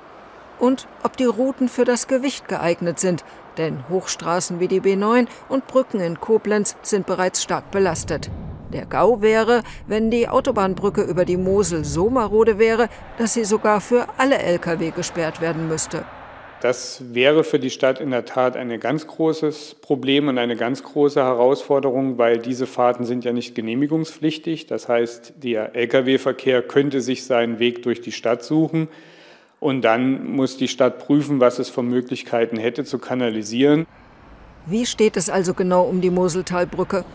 Und 0.59 0.89
ob 1.03 1.19
die 1.19 1.25
Routen 1.25 1.69
für 1.69 1.85
das 1.85 2.09
Gewicht 2.09 2.49
geeignet 2.49 2.99
sind. 2.99 3.23
Denn 3.59 3.87
Hochstraßen 3.91 4.61
wie 4.61 4.69
die 4.69 4.81
B9 4.81 5.27
und 5.51 5.67
Brücken 5.67 6.01
in 6.01 6.19
Koblenz 6.19 6.75
sind 6.81 7.05
bereits 7.05 7.43
stark 7.43 7.71
belastet. 7.71 8.31
Der 8.77 8.85
GAU 8.85 9.23
wäre, 9.23 9.63
wenn 9.87 10.11
die 10.11 10.29
Autobahnbrücke 10.29 11.01
über 11.01 11.25
die 11.25 11.39
Mosel 11.39 11.83
so 11.83 12.11
marode 12.11 12.59
wäre, 12.59 12.91
dass 13.17 13.33
sie 13.33 13.45
sogar 13.45 13.81
für 13.81 14.07
alle 14.19 14.37
Lkw 14.37 14.91
gesperrt 14.91 15.41
werden 15.41 15.67
müsste. 15.67 16.05
Das 16.61 17.03
wäre 17.15 17.43
für 17.43 17.59
die 17.59 17.71
Stadt 17.71 18.03
in 18.03 18.11
der 18.11 18.27
Tat 18.27 18.55
ein 18.55 18.79
ganz 18.79 19.07
großes 19.07 19.77
Problem 19.81 20.29
und 20.29 20.37
eine 20.37 20.57
ganz 20.57 20.83
große 20.83 21.23
Herausforderung, 21.23 22.19
weil 22.19 22.37
diese 22.37 22.67
Fahrten 22.67 23.07
sind 23.07 23.25
ja 23.25 23.33
nicht 23.33 23.55
genehmigungspflichtig. 23.55 24.67
Das 24.67 24.91
heißt, 24.91 25.35
der 25.43 25.75
Lkw-Verkehr 25.75 26.61
könnte 26.61 27.01
sich 27.01 27.25
seinen 27.25 27.59
Weg 27.59 27.83
durch 27.83 28.03
die 28.03 28.13
Stadt 28.13 28.45
suchen. 28.45 28.89
Und 29.59 29.87
dann 29.87 30.31
muss 30.31 30.59
die 30.59 30.69
Stadt 30.69 30.99
prüfen, 30.99 31.41
was 31.41 31.59
es 31.59 31.71
für 31.71 31.83
Möglichkeiten 31.83 32.59
hätte 32.59 32.85
zu 32.85 32.99
kanalisieren. 32.99 33.87
Wie 34.67 34.85
steht 34.85 35.17
es 35.17 35.31
also 35.31 35.55
genau 35.55 35.85
um 35.85 36.03
die 36.03 36.11
Moseltalbrücke? 36.11 37.07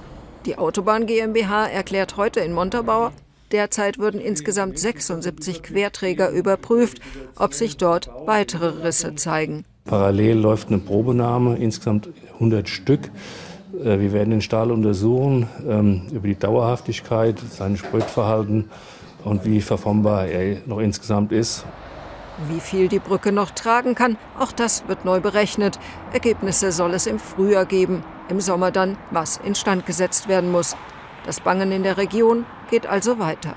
Die 0.45 0.57
Autobahn 0.57 1.05
GmbH 1.05 1.67
erklärt 1.67 2.17
heute 2.17 2.39
in 2.39 2.51
Montabaur, 2.51 3.11
derzeit 3.51 3.99
würden 3.99 4.19
insgesamt 4.19 4.79
76 4.79 5.61
Querträger 5.61 6.31
überprüft, 6.31 6.99
ob 7.37 7.53
sich 7.53 7.77
dort 7.77 8.09
weitere 8.25 8.83
Risse 8.83 9.13
zeigen. 9.13 9.65
Parallel 9.85 10.37
läuft 10.39 10.69
eine 10.69 10.79
Probenahme, 10.79 11.57
insgesamt 11.57 12.09
100 12.33 12.67
Stück. 12.67 13.11
Äh, 13.83 13.99
wir 13.99 14.13
werden 14.13 14.31
den 14.31 14.41
Stahl 14.41 14.71
untersuchen 14.71 15.47
ähm, 15.67 16.07
über 16.11 16.27
die 16.27 16.37
Dauerhaftigkeit, 16.37 17.37
sein 17.39 17.77
Spritverhalten 17.77 18.69
und 19.23 19.45
wie 19.45 19.61
verformbar 19.61 20.25
er 20.25 20.57
noch 20.65 20.79
insgesamt 20.79 21.31
ist. 21.31 21.65
Wie 22.47 22.59
viel 22.59 22.87
die 22.87 22.99
Brücke 22.99 23.31
noch 23.31 23.51
tragen 23.51 23.93
kann, 23.93 24.17
auch 24.39 24.51
das 24.51 24.87
wird 24.87 25.05
neu 25.05 25.19
berechnet. 25.19 25.77
Ergebnisse 26.13 26.71
soll 26.71 26.95
es 26.95 27.05
im 27.05 27.19
Frühjahr 27.19 27.65
geben, 27.65 28.03
im 28.31 28.41
Sommer 28.41 28.71
dann, 28.71 28.97
was 29.11 29.37
instand 29.37 29.85
gesetzt 29.85 30.27
werden 30.27 30.51
muss. 30.51 30.75
Das 31.25 31.39
Bangen 31.39 31.71
in 31.71 31.83
der 31.83 31.97
Region 31.97 32.45
geht 32.71 32.87
also 32.87 33.19
weiter. 33.19 33.53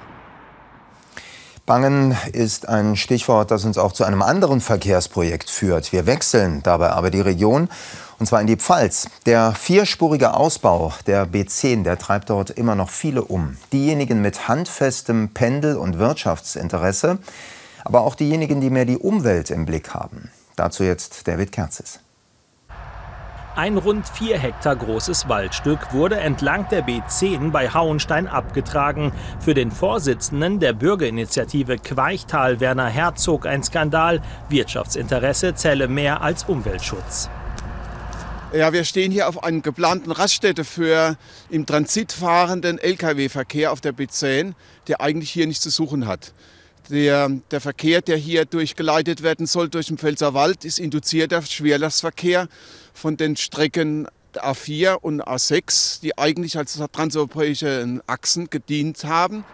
Bangen 1.64 2.14
ist 2.32 2.68
ein 2.68 2.94
Stichwort, 2.94 3.50
das 3.50 3.64
uns 3.64 3.78
auch 3.78 3.92
zu 3.92 4.04
einem 4.04 4.20
anderen 4.20 4.60
Verkehrsprojekt 4.60 5.48
führt. 5.48 5.92
Wir 5.92 6.04
wechseln 6.04 6.62
dabei 6.62 6.90
aber 6.90 7.10
die 7.10 7.22
Region, 7.22 7.70
und 8.18 8.26
zwar 8.26 8.42
in 8.42 8.46
die 8.46 8.56
Pfalz. 8.56 9.08
Der 9.24 9.52
vierspurige 9.52 10.34
Ausbau 10.34 10.92
der 11.06 11.26
B10, 11.26 11.84
der 11.84 11.98
treibt 11.98 12.28
dort 12.28 12.50
immer 12.50 12.74
noch 12.74 12.90
viele 12.90 13.24
um. 13.24 13.56
Diejenigen 13.72 14.20
mit 14.20 14.46
handfestem 14.46 15.30
Pendel- 15.30 15.76
und 15.76 15.98
Wirtschaftsinteresse, 15.98 17.18
aber 17.82 18.02
auch 18.02 18.14
diejenigen, 18.14 18.60
die 18.60 18.70
mehr 18.70 18.84
die 18.84 18.98
Umwelt 18.98 19.50
im 19.50 19.64
Blick 19.64 19.94
haben. 19.94 20.30
Dazu 20.56 20.84
jetzt 20.84 21.26
David 21.26 21.50
Kerzis. 21.50 22.00
Ein 23.56 23.78
rund 23.78 24.08
vier 24.08 24.36
Hektar 24.36 24.74
großes 24.74 25.28
Waldstück 25.28 25.92
wurde 25.92 26.16
entlang 26.16 26.66
der 26.70 26.84
B10 26.84 27.52
bei 27.52 27.72
Hauenstein 27.72 28.26
abgetragen. 28.26 29.12
Für 29.38 29.54
den 29.54 29.70
Vorsitzenden 29.70 30.58
der 30.58 30.72
Bürgerinitiative 30.72 31.78
Queichtal, 31.78 32.58
Werner 32.58 32.88
Herzog, 32.88 33.46
ein 33.46 33.62
Skandal. 33.62 34.20
Wirtschaftsinteresse 34.48 35.54
zähle 35.54 35.86
mehr 35.86 36.20
als 36.20 36.42
Umweltschutz. 36.44 37.30
Ja, 38.52 38.72
wir 38.72 38.82
stehen 38.82 39.12
hier 39.12 39.28
auf 39.28 39.44
einer 39.44 39.60
geplanten 39.60 40.10
Raststätte 40.10 40.64
für 40.64 41.16
im 41.48 41.64
Transit 41.64 42.10
fahrenden 42.10 42.78
Lkw-Verkehr 42.78 43.70
auf 43.70 43.80
der 43.80 43.94
B10, 43.94 44.54
der 44.88 45.00
eigentlich 45.00 45.30
hier 45.30 45.46
nichts 45.46 45.62
zu 45.62 45.70
suchen 45.70 46.08
hat. 46.08 46.32
Der, 46.90 47.30
der, 47.50 47.60
Verkehr, 47.60 48.02
der 48.02 48.16
hier 48.16 48.44
durchgeleitet 48.44 49.22
werden 49.22 49.46
soll 49.46 49.70
durch 49.70 49.86
den 49.86 49.96
Pfälzerwald, 49.96 50.64
ist 50.66 50.78
induzierter 50.78 51.40
Schwerlastverkehr 51.40 52.48
von 52.94 53.18
den 53.18 53.36
Strecken 53.36 54.08
A4 54.34 54.94
und 54.94 55.22
A6, 55.22 56.00
die 56.00 56.16
eigentlich 56.16 56.56
als 56.56 56.82
transeuropäische 56.92 58.00
Achsen 58.06 58.48
gedient 58.48 59.04
haben. 59.04 59.44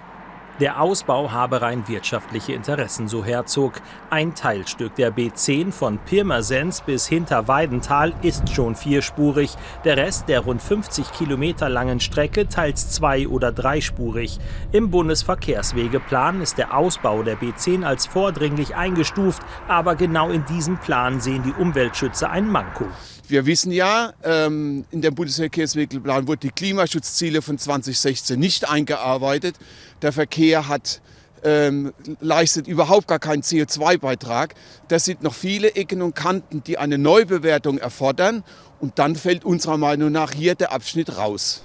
Der 0.61 0.79
Ausbau 0.83 1.31
habe 1.31 1.63
rein 1.63 1.89
wirtschaftliche 1.89 2.53
Interessen, 2.53 3.09
so 3.09 3.25
Herzog. 3.25 3.81
Ein 4.11 4.35
Teilstück 4.35 4.95
der 4.95 5.11
B10 5.11 5.73
von 5.73 5.99
Pirmasens 5.99 6.83
bis 6.83 7.07
Hinterweidenthal 7.07 8.13
ist 8.21 8.53
schon 8.53 8.75
vierspurig. 8.75 9.55
Der 9.85 9.97
Rest 9.97 10.29
der 10.29 10.41
rund 10.41 10.61
50 10.61 11.13
Kilometer 11.13 11.71
langen 11.71 11.99
Strecke 11.99 12.47
teils 12.47 12.91
zwei- 12.91 13.27
oder 13.27 13.53
dreispurig. 13.53 14.39
Im 14.71 14.91
Bundesverkehrswegeplan 14.91 16.43
ist 16.43 16.59
der 16.59 16.77
Ausbau 16.77 17.23
der 17.23 17.39
B10 17.39 17.83
als 17.83 18.05
vordringlich 18.05 18.75
eingestuft. 18.75 19.41
Aber 19.67 19.95
genau 19.95 20.29
in 20.29 20.45
diesem 20.45 20.77
Plan 20.77 21.23
sehen 21.23 21.43
die 21.43 21.59
Umweltschützer 21.59 22.29
ein 22.29 22.47
Manko. 22.47 22.85
Wir 23.31 23.47
wissen 23.47 23.71
ja, 23.71 24.13
ähm, 24.25 24.85
in 24.91 25.03
dem 25.03 25.15
Bundesverkehrswegeplan 25.15 26.27
wurden 26.27 26.41
die 26.41 26.51
Klimaschutzziele 26.51 27.43
von 27.43 27.59
2016 27.59 28.39
nicht 28.39 28.69
eingearbeitet. 28.69 29.55
Der 30.03 30.13
Verkehr 30.13 30.67
hat 30.67 31.01
ähm, 31.45 31.93
leistet 32.21 32.67
überhaupt 32.67 33.07
gar 33.07 33.21
keinen 33.21 33.43
CO2-Beitrag. 33.43 34.55
Das 34.89 35.05
sind 35.05 35.23
noch 35.23 35.35
viele 35.35 35.77
Ecken 35.77 36.03
und 36.03 36.17
Kanten, 36.17 36.65
die 36.65 36.77
eine 36.77 36.99
Neubewertung 36.99 37.79
erfordern. 37.79 38.43
Und 38.81 38.99
dann 38.99 39.15
fällt 39.15 39.45
unserer 39.45 39.77
Meinung 39.77 40.11
nach 40.11 40.33
hier 40.33 40.57
der 40.57 40.73
Abschnitt 40.73 41.17
raus. 41.17 41.63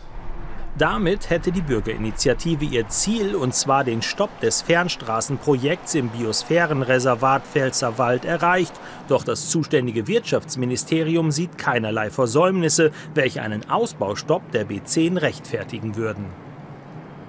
Damit 0.78 1.30
hätte 1.30 1.54
die 1.54 1.62
Bürgerinitiative 1.62 2.66
ihr 2.66 2.90
Ziel, 2.90 3.34
und 3.36 3.56
zwar 3.56 3.86
den 3.86 4.02
Stopp 4.02 4.42
des 4.42 4.62
Fernstraßenprojekts 4.64 5.96
im 5.96 6.10
Biosphärenreservat 6.10 7.48
Pfälzerwald, 7.48 8.26
erreicht. 8.26 8.74
Doch 9.08 9.24
das 9.24 9.50
zuständige 9.50 10.08
Wirtschaftsministerium 10.08 11.32
sieht 11.32 11.58
keinerlei 11.58 12.10
Versäumnisse, 12.10 12.92
welche 13.14 13.42
einen 13.42 13.70
Ausbaustopp 13.70 14.52
der 14.52 14.68
B10 14.68 15.22
rechtfertigen 15.22 15.96
würden. 15.96 16.26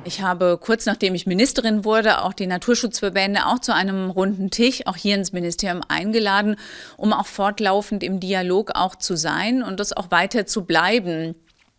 Ich 0.02 0.22
habe 0.22 0.58
kurz 0.60 0.86
nachdem 0.86 1.14
ich 1.14 1.26
Ministerin 1.26 1.84
wurde, 1.84 2.22
auch 2.22 2.32
die 2.32 2.46
Naturschutzverbände 2.48 3.46
auch 3.46 3.60
zu 3.60 3.72
einem 3.72 4.10
runden 4.10 4.50
Tisch, 4.50 4.86
auch 4.86 4.96
hier 4.96 5.14
ins 5.14 5.32
Ministerium 5.32 5.82
eingeladen, 5.86 6.56
um 6.96 7.12
auch 7.12 7.26
fortlaufend 7.26 8.02
im 8.02 8.18
Dialog 8.18 8.72
auch 8.74 8.96
zu 8.96 9.16
sein 9.16 9.62
und 9.62 9.78
das 9.78 9.92
auch 9.92 10.10
weiter 10.10 10.46
zu 10.46 10.64
bleiben. 10.64 11.36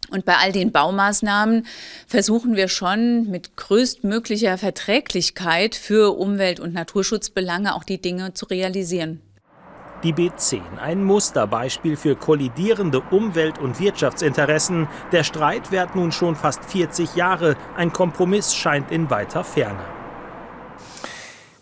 Und 0.10 0.26
bei 0.26 0.36
all 0.38 0.52
den 0.52 0.72
Baumaßnahmen 0.72 1.66
versuchen 2.08 2.56
wir 2.56 2.68
schon 2.68 3.30
mit 3.30 3.58
größtmöglicher 3.58 4.58
Verträglichkeit 4.58 5.76
für 5.76 6.18
Umwelt- 6.18 6.60
und 6.60 6.74
Naturschutzbelange 6.74 7.76
auch 7.76 7.84
die 7.84 8.02
Dinge 8.02 8.34
zu 8.34 8.46
realisieren. 8.46 9.22
Die 10.04 10.14
B10, 10.14 10.78
ein 10.80 11.04
Musterbeispiel 11.04 11.96
für 11.96 12.16
kollidierende 12.16 13.02
Umwelt- 13.10 13.58
und 13.58 13.80
Wirtschaftsinteressen. 13.80 14.88
Der 15.12 15.24
Streit 15.24 15.72
währt 15.72 15.96
nun 15.96 16.12
schon 16.12 16.36
fast 16.36 16.64
40 16.66 17.16
Jahre. 17.16 17.56
Ein 17.76 17.92
Kompromiss 17.92 18.54
scheint 18.54 18.92
in 18.92 19.10
weiter 19.10 19.44
Ferne. 19.44 19.97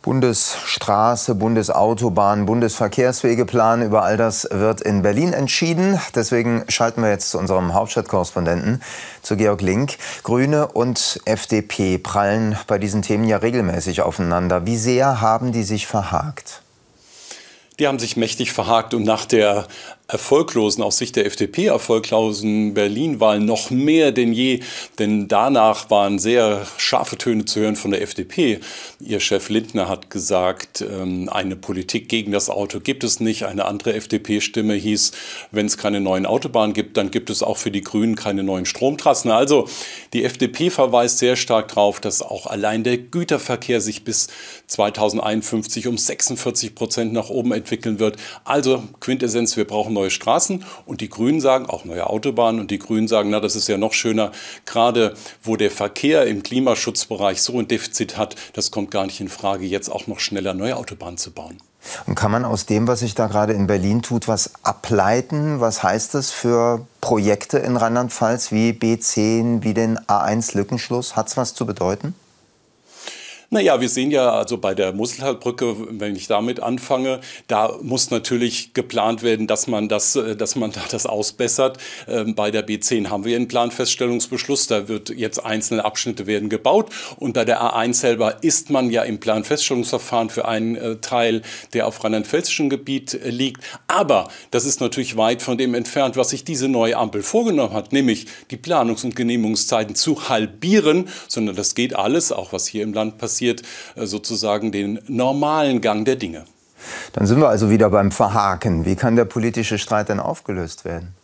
Bundesstraße, 0.06 1.34
Bundesautobahn, 1.34 2.46
Bundesverkehrswegeplan, 2.46 3.82
über 3.82 4.04
all 4.04 4.18
das 4.18 4.48
wird 4.52 4.80
in 4.82 5.02
Berlin 5.02 5.34
entschieden. 5.34 6.00
Deswegen 6.14 6.64
schalten 6.70 7.02
wir 7.02 7.10
jetzt 7.10 7.32
zu 7.32 7.40
unserem 7.40 7.74
Hauptstadtkorrespondenten, 7.74 8.84
zu 9.24 9.36
Georg 9.36 9.64
Link. 9.64 9.98
Grüne 10.22 10.68
und 10.68 11.20
FDP 11.26 11.98
prallen 11.98 12.56
bei 12.68 12.78
diesen 12.78 13.02
Themen 13.02 13.24
ja 13.24 13.38
regelmäßig 13.38 14.04
aufeinander. 14.04 14.68
Wie 14.68 14.78
sehr 14.78 15.22
haben 15.22 15.52
die 15.52 15.64
sich 15.64 15.88
verhakt? 15.88 16.62
Die 17.80 17.88
haben 17.88 17.98
sich 17.98 18.16
mächtig 18.16 18.54
verhakt 18.54 18.94
und 18.94 19.06
nach 19.06 19.26
der 19.26 19.66
erfolglosen, 20.08 20.84
aus 20.84 20.98
Sicht 20.98 21.16
der 21.16 21.26
FDP 21.26 21.66
erfolglosen 21.66 22.76
Berlin-Wahl 22.76 23.40
noch 23.40 23.72
mehr 23.72 24.12
denn 24.12 24.34
je. 24.34 24.60
Denn 25.00 25.28
danach 25.28 25.90
waren 25.90 26.20
sehr 26.20 26.68
scharfe 26.78 27.18
Töne 27.18 27.46
zu 27.46 27.62
hören 27.62 27.76
von 27.76 27.92
der 27.92 28.02
FDP. 28.02 28.60
Ihr 29.00 29.20
Chef 29.20 29.50
Lindner 29.50 29.90
hat 29.90 30.12
gesagt, 30.12 30.82
ähm, 30.82 31.28
eine 31.30 31.56
Politik 31.56 32.08
gegen 32.08 32.32
das 32.32 32.50
Auto 32.50 32.80
gibt 32.80 33.04
es 33.04 33.20
nicht. 33.20 33.46
Eine 33.46 33.66
andere 33.66 33.94
FDP-Stimme 33.96 34.76
hieß, 34.76 35.12
wenn 35.52 35.66
es 35.66 35.78
keine 35.78 36.02
neuen 36.02 36.28
Autobahnen 36.28 36.74
gibt, 36.74 36.98
dann 36.98 37.10
gibt 37.10 37.32
es 37.32 37.42
auch 37.42 37.58
für 37.58 37.72
die 37.72 37.82
Grünen 37.82 38.16
keine 38.16 38.44
neuen 38.44 38.66
Stromtrassen. 38.66 39.32
Also 39.32 39.68
die 40.14 40.24
FDP 40.24 40.70
verweist 40.70 41.18
sehr 41.18 41.36
stark 41.36 41.70
darauf, 41.70 42.00
dass 42.00 42.22
auch 42.22 42.46
allein 42.46 42.84
der 42.84 42.98
Güterverkehr 42.98 43.82
sich 43.82 44.04
bis 44.04 44.28
2051 44.68 45.88
um 45.88 45.98
46 45.98 46.76
Prozent 46.76 47.12
nach 47.12 47.30
oben 47.30 47.52
entwickeln 47.54 47.98
wird. 47.98 48.18
Also 48.44 48.84
Quintessenz, 49.00 49.58
wir 49.58 49.66
brauchen 49.66 49.95
neue 49.96 50.12
Straßen 50.12 50.64
und 50.86 51.02
die 51.02 51.10
Grünen 51.10 51.42
sagen, 51.42 51.66
auch 51.66 51.86
neue 51.86 52.08
Autobahnen 52.08 52.62
und 52.62 52.70
die 52.70 52.78
Grünen 52.78 53.08
sagen, 53.08 53.32
na, 53.32 53.40
das 53.40 53.56
ist 53.56 53.68
ja 53.68 53.80
noch 53.80 53.94
schöner, 53.94 54.32
gerade 54.66 55.16
wo 55.42 55.56
der 55.56 55.72
Verkehr 55.72 56.28
im 56.28 56.44
Klimaschutzbereich 56.44 57.42
so 57.42 57.58
ein 57.58 57.68
Defizit 57.68 58.18
hat, 58.18 58.36
das 58.54 58.70
kommt 58.70 58.92
gar 58.92 59.08
nicht 59.08 59.20
in 59.20 59.30
Frage, 59.30 59.66
jetzt 59.66 59.90
auch 59.90 60.06
noch 60.06 60.20
schneller 60.20 60.54
neue 60.54 60.78
Autobahnen 60.78 61.18
zu 61.18 61.32
bauen. 61.32 61.58
Und 62.08 62.16
kann 62.16 62.32
man 62.32 62.46
aus 62.46 62.66
dem, 62.66 62.88
was 62.88 63.00
sich 63.00 63.16
da 63.16 63.28
gerade 63.28 63.54
in 63.54 63.68
Berlin 63.68 64.02
tut, 64.02 64.28
was 64.28 64.52
ableiten? 64.64 65.60
Was 65.60 65.84
heißt 65.84 66.16
das 66.16 66.32
für 66.32 66.86
Projekte 67.02 67.60
in 67.60 67.78
Rheinland-Pfalz 67.78 68.52
wie 68.52 68.72
B10, 68.72 69.64
wie 69.64 69.74
den 69.74 70.00
A1-Lückenschluss? 70.00 71.16
Hat 71.16 71.28
es 71.28 71.38
was 71.38 71.54
zu 71.54 71.66
bedeuten? 71.66 72.16
Naja, 73.56 73.80
wir 73.80 73.88
sehen 73.88 74.12
ja 74.12 74.34
also 74.34 74.58
bei 74.58 74.76
der 74.76 74.92
Mosseltalbrücke, 74.92 75.78
wenn 75.98 76.14
ich 76.18 76.28
damit 76.28 76.60
anfange, 76.60 77.22
da 77.48 77.78
muss 77.82 78.12
natürlich 78.12 78.74
geplant 78.74 79.24
werden, 79.24 79.48
dass 79.48 79.68
man 79.68 79.88
das, 79.88 80.18
äh, 80.18 80.36
dass 80.36 80.58
man 80.58 80.74
da 80.74 80.82
das 80.92 81.06
ausbessert. 81.06 81.78
Ähm, 82.06 82.36
bei 82.36 82.52
der 82.52 82.68
B10 82.68 83.08
haben 83.08 83.24
wir 83.24 83.38
einen 83.38 83.48
Planfeststellungsbeschluss, 83.48 84.68
da 84.68 84.90
wird 84.90 85.10
jetzt 85.10 85.46
einzelne 85.46 85.86
Abschnitte 85.86 86.28
werden 86.28 86.50
gebaut 86.50 86.90
und 87.16 87.32
bei 87.32 87.46
der 87.46 87.62
A1 87.62 87.94
selber 87.94 88.44
ist 88.44 88.72
man 88.72 88.90
ja 88.90 89.04
im 89.04 89.22
Planfeststellungsverfahren 89.22 90.30
für 90.30 90.50
einen 90.50 90.76
äh, 90.76 90.98
Teil, 90.98 91.42
der 91.72 91.88
auf 91.88 92.04
rheinland-pfälzischem 92.04 92.70
Gebiet 92.70 93.14
äh, 93.14 93.30
liegt. 93.30 93.64
Aber 93.88 94.28
das 94.52 94.66
ist 94.66 94.82
natürlich 94.82 95.16
weit 95.16 95.42
von 95.42 95.58
dem 95.58 95.76
entfernt, 95.76 96.18
was 96.18 96.32
sich 96.32 96.44
diese 96.44 96.68
neue 96.68 96.98
Ampel 96.98 97.24
vorgenommen 97.24 97.72
hat, 97.72 97.94
nämlich 97.94 98.26
die 98.52 98.58
Planungs- 98.58 99.06
und 99.06 99.16
Genehmigungszeiten 99.16 99.96
zu 99.96 100.28
halbieren, 100.28 101.08
sondern 101.30 101.56
das 101.56 101.74
geht 101.74 101.96
alles, 101.96 102.34
auch 102.34 102.52
was 102.52 102.68
hier 102.68 102.84
im 102.84 102.92
Land 102.92 103.18
passiert 103.18 103.45
passiert, 103.46 103.62
äh, 103.96 104.06
sozusagen 104.06 104.72
den 104.72 105.00
normalen 105.08 105.82
Gang 105.82 106.06
der 106.06 106.16
Dinge. 106.16 106.46
Dann 107.14 107.26
sind 107.26 107.40
wir 107.40 107.50
also 107.50 107.70
wieder 107.70 107.90
beim 107.90 108.12
Verhaken. 108.12 108.86
Wie 108.86 108.96
kann 108.96 109.16
der 109.16 109.26
politische 109.26 109.78
Streit 109.78 110.10
denn 110.10 110.20
aufgelöst 110.20 110.86
werden? 110.86 111.15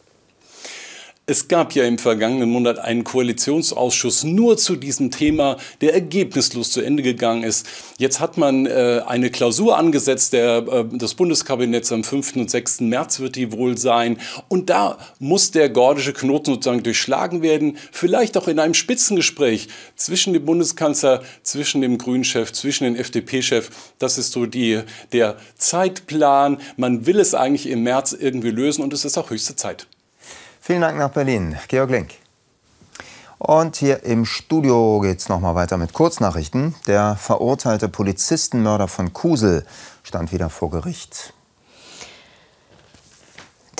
Es 1.32 1.48
gab 1.48 1.74
ja 1.76 1.86
im 1.86 1.98
vergangenen 1.98 2.50
Monat 2.50 2.78
einen 2.78 3.06
Koalitionsausschuss 3.06 4.26
nur 4.26 4.58
zu 4.58 4.76
diesem 4.76 5.12
Thema, 5.12 5.56
der 5.80 5.94
ergebnislos 5.94 6.72
zu 6.72 6.82
Ende 6.82 7.04
gegangen 7.04 7.44
ist. 7.44 7.66
Jetzt 7.98 8.20
hat 8.20 8.38
man 8.38 8.66
äh, 8.66 9.02
eine 9.08 9.30
Klausur 9.30 9.78
angesetzt, 9.78 10.34
der, 10.34 10.58
äh, 10.58 10.84
des 10.84 11.14
Bundeskabinetts 11.14 11.94
am 11.94 12.04
5. 12.04 12.36
und 12.36 12.52
6. 12.52 12.82
März 12.82 13.22
wird 13.22 13.38
die 13.38 13.54
wohl 13.54 13.78
sein. 13.78 14.18
Und 14.50 14.70
da 14.70 14.98
muss 15.20 15.52
der 15.52 15.70
gordische 15.70 16.12
Knoten 16.12 16.56
sozusagen 16.56 16.84
durchschlagen 16.84 17.42
werden, 17.42 17.78
vielleicht 17.94 18.36
auch 18.36 18.50
in 18.50 18.60
einem 18.60 18.74
Spitzengespräch 18.74 19.70
zwischen 19.96 20.34
dem 20.34 20.44
Bundeskanzler, 20.44 21.24
zwischen 21.44 21.80
dem 21.80 21.98
Grünchef, 21.98 22.52
zwischen 22.52 22.84
dem 22.84 22.98
FDP-Chef. 22.98 23.70
Das 24.00 24.18
ist 24.18 24.34
so 24.34 24.48
die, 24.48 24.82
der 25.14 25.38
Zeitplan. 25.58 26.58
Man 26.76 27.06
will 27.06 27.22
es 27.22 27.34
eigentlich 27.34 27.70
im 27.70 27.84
März 27.84 28.12
irgendwie 28.12 28.52
lösen 28.52 28.84
und 28.84 28.92
es 28.92 29.06
ist 29.06 29.18
auch 29.18 29.30
höchste 29.30 29.56
Zeit. 29.56 29.88
Vielen 30.64 30.82
Dank 30.82 30.96
nach 30.96 31.10
Berlin, 31.10 31.58
Georg 31.70 31.90
Link. 31.90 32.14
Und 33.40 33.78
hier 33.78 34.04
im 34.04 34.26
Studio 34.26 35.00
geht 35.00 35.18
es 35.18 35.28
nochmal 35.28 35.56
weiter 35.56 35.78
mit 35.78 35.92
Kurznachrichten. 35.92 36.76
Der 36.86 37.16
verurteilte 37.16 37.90
Polizistenmörder 37.90 38.88
von 38.88 39.12
Kusel 39.12 39.66
stand 40.04 40.32
wieder 40.32 40.52
vor 40.52 40.70
Gericht. 40.70 41.34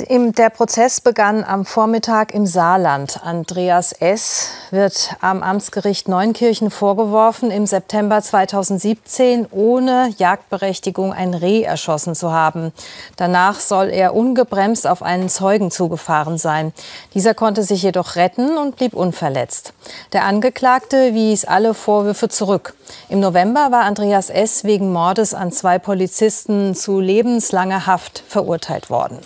Der 0.10 0.50
Prozess 0.50 1.00
begann 1.00 1.44
am 1.44 1.66
Vormittag 1.66 2.34
im 2.34 2.48
Saarland. 2.48 3.20
Andreas 3.24 3.92
S. 3.92 4.50
wird 4.72 5.16
am 5.22 5.44
Amtsgericht 5.44 6.08
Neunkirchen 6.08 6.72
vorgeworfen, 6.72 7.52
im 7.52 7.68
September 7.68 8.22
2017 8.22 9.48
ohne 9.52 10.12
Jagdberechtigung 10.18 11.14
ein 11.14 11.34
Reh 11.34 11.62
erschossen 11.62 12.16
zu 12.16 12.32
haben. 12.32 12.72
Danach 13.16 13.60
soll 13.60 13.90
er 13.90 14.16
ungebremst 14.16 14.88
auf 14.88 15.04
einen 15.04 15.30
Zeugen 15.30 15.70
zugefahren 15.70 16.38
sein. 16.38 16.74
Dieser 17.14 17.34
konnte 17.34 17.64
sich 17.64 17.84
jedoch 17.84 18.16
retten 18.16 18.58
und 18.58 18.78
blieb 18.78 18.94
unverletzt. 18.94 19.74
Der 20.14 20.26
Angeklagte 20.26 21.14
wies 21.14 21.46
alle 21.46 21.74
Vorwürfe 21.74 22.30
zurück. 22.30 22.74
Im 23.10 23.20
November 23.20 23.72
war 23.72 23.84
Andreas 23.84 24.30
S. 24.30 24.64
wegen 24.64 24.92
Mordes 24.92 25.34
an 25.34 25.52
zwei 25.52 25.78
Polizisten 25.78 26.74
zu 26.76 27.00
lebenslanger 27.00 27.86
Haft 27.86 28.24
verurteilt 28.28 28.90
worden. 28.90 29.20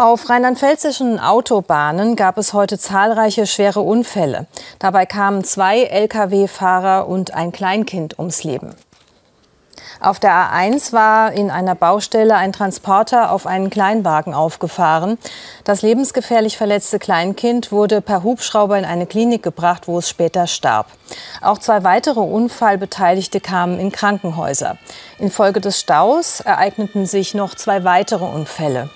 Auf 0.00 0.30
rheinland-pfälzischen 0.30 1.20
Autobahnen 1.20 2.16
gab 2.16 2.38
es 2.38 2.54
heute 2.54 2.78
zahlreiche 2.78 3.46
schwere 3.46 3.80
Unfälle. 3.82 4.46
Dabei 4.78 5.04
kamen 5.04 5.44
zwei 5.44 5.82
Lkw-Fahrer 5.82 7.06
und 7.06 7.34
ein 7.34 7.52
Kleinkind 7.52 8.18
ums 8.18 8.42
Leben. 8.42 8.74
Auf 10.00 10.18
der 10.18 10.30
A1 10.30 10.94
war 10.94 11.32
in 11.32 11.50
einer 11.50 11.74
Baustelle 11.74 12.36
ein 12.36 12.54
Transporter 12.54 13.30
auf 13.30 13.46
einen 13.46 13.68
Kleinwagen 13.68 14.32
aufgefahren. 14.32 15.18
Das 15.64 15.82
lebensgefährlich 15.82 16.56
verletzte 16.56 16.98
Kleinkind 16.98 17.70
wurde 17.70 18.00
per 18.00 18.22
Hubschrauber 18.22 18.78
in 18.78 18.86
eine 18.86 19.04
Klinik 19.04 19.42
gebracht, 19.42 19.86
wo 19.86 19.98
es 19.98 20.08
später 20.08 20.46
starb. 20.46 20.86
Auch 21.42 21.58
zwei 21.58 21.84
weitere 21.84 22.20
Unfallbeteiligte 22.20 23.38
kamen 23.38 23.78
in 23.78 23.92
Krankenhäuser. 23.92 24.78
Infolge 25.18 25.60
des 25.60 25.78
Staus 25.78 26.40
ereigneten 26.40 27.04
sich 27.04 27.34
noch 27.34 27.54
zwei 27.54 27.84
weitere 27.84 28.24
Unfälle. 28.24 28.88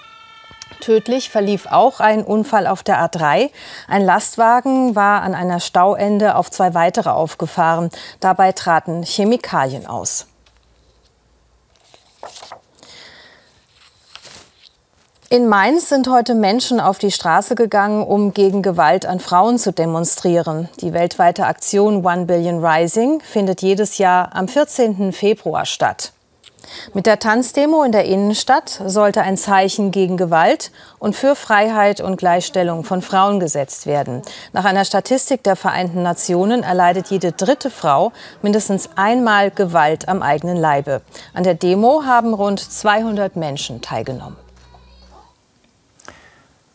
Tödlich 0.85 1.31
verlief 1.31 1.67
auch 1.71 1.99
ein 2.01 2.23
Unfall 2.23 2.67
auf 2.67 2.83
der 2.83 3.03
A3. 3.03 3.49
Ein 3.89 4.05
Lastwagen 4.05 4.95
war 4.95 5.23
an 5.23 5.35
einer 5.35 5.59
Stauende 5.59 6.35
auf 6.35 6.51
zwei 6.51 6.75
weitere 6.75 7.09
aufgefahren. 7.09 7.89
Dabei 8.21 8.53
traten 8.53 9.03
Chemikalien 9.03 9.87
aus. 9.87 10.27
In 15.31 15.49
Mainz 15.49 15.89
sind 15.89 16.07
heute 16.07 16.35
Menschen 16.35 16.81
auf 16.81 16.99
die 16.99 17.11
Straße 17.11 17.55
gegangen, 17.55 18.05
um 18.05 18.35
gegen 18.35 18.61
Gewalt 18.61 19.07
an 19.07 19.21
Frauen 19.21 19.57
zu 19.57 19.73
demonstrieren. 19.73 20.69
Die 20.83 20.93
weltweite 20.93 21.47
Aktion 21.47 22.05
One 22.05 22.27
Billion 22.27 22.63
Rising 22.63 23.23
findet 23.23 23.63
jedes 23.63 23.97
Jahr 23.97 24.37
am 24.37 24.49
14. 24.49 25.15
Februar 25.15 25.65
statt. 25.65 26.14
Mit 26.93 27.07
der 27.07 27.19
Tanzdemo 27.19 27.83
in 27.83 27.93
der 27.93 28.05
Innenstadt 28.05 28.81
sollte 28.87 29.23
ein 29.23 29.37
Zeichen 29.37 29.91
gegen 29.91 30.17
Gewalt 30.17 30.73
und 30.99 31.17
für 31.17 31.35
Freiheit 31.37 32.01
und 32.01 32.17
Gleichstellung 32.17 32.85
von 32.85 33.03
Frauen 33.03 33.41
gesetzt 33.41 33.87
werden. 33.87 34.23
Nach 34.53 34.65
einer 34.65 34.85
Statistik 34.85 35.43
der 35.43 35.57
Vereinten 35.57 36.03
Nationen 36.03 36.63
erleidet 36.63 37.09
jede 37.09 37.33
dritte 37.33 37.71
Frau 37.71 38.13
mindestens 38.43 38.91
einmal 38.97 39.51
Gewalt 39.51 40.09
am 40.09 40.23
eigenen 40.23 40.57
Leibe. 40.57 41.03
An 41.33 41.45
der 41.45 41.55
Demo 41.55 42.05
haben 42.05 42.35
rund 42.35 42.61
200 42.61 43.37
Menschen 43.37 43.81
teilgenommen. 43.83 44.37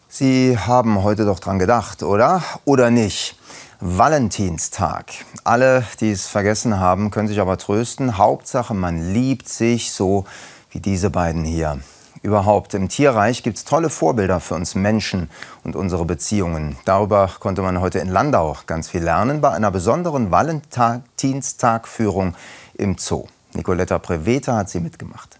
Sie 0.08 0.58
haben 0.58 1.04
heute 1.04 1.23
doch 1.23 1.39
dran 1.39 1.60
gedacht, 1.60 2.02
oder? 2.02 2.41
Oder 2.65 2.89
nicht? 2.89 3.36
Valentinstag. 3.82 5.06
Alle, 5.46 5.86
die 6.02 6.12
es 6.12 6.28
vergessen 6.28 6.82
haben, 6.82 7.12
können 7.12 7.30
sich 7.30 7.39
aber 7.39 7.56
trösten. 7.58 8.18
Hauptsache, 8.18 8.74
man 8.74 9.13
liebt 9.13 9.48
sich 9.48 9.94
so 9.94 10.26
wie 10.70 10.82
diese 10.82 11.10
beiden 11.10 11.46
hier. 11.46 11.80
Überhaupt 12.22 12.74
im 12.74 12.89
Tierreich 12.89 13.42
gibt 13.42 13.56
es 13.56 13.63
tolle 13.63 13.89
Vorbilder 13.89 14.42
für 14.42 14.56
uns 14.56 14.76
Menschen 14.76 15.30
und 15.63 15.78
unsere 15.78 16.04
Beziehungen. 16.04 16.76
Darüber 16.84 17.30
konnte 17.39 17.62
man 17.62 17.80
heute 17.80 18.00
in 18.00 18.10
Landau 18.10 18.58
ganz 18.68 18.89
viel 18.89 19.02
lernen 19.02 19.39
bei 19.39 19.52
einer 19.52 19.72
besonderen 19.72 20.30
Valentinstagführung 20.30 22.36
im 22.74 22.98
Zoo. 22.98 23.28
Nicoletta 23.54 23.98
Preveta 23.98 24.58
hat 24.58 24.70
sie 24.70 24.82
mitgemacht. 24.82 25.39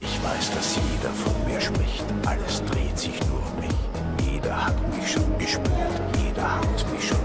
Ich 0.00 0.22
weiß, 0.22 0.50
dass 0.54 0.76
jeder 0.76 1.14
von 1.14 1.32
mir 1.50 1.58
spricht. 1.60 2.04
Alles 2.26 2.62
dreht 2.64 2.98
sich 2.98 3.18
nur 3.26 3.38
um 3.38 3.56
mich. 3.60 3.74
Jeder 4.30 4.66
hat 4.66 4.76
mich 4.94 5.10
schon 5.10 5.38
gespürt. 5.38 5.70
Jeder 6.22 6.56
hat 6.56 6.92
mich 6.92 7.08
schon 7.08 7.19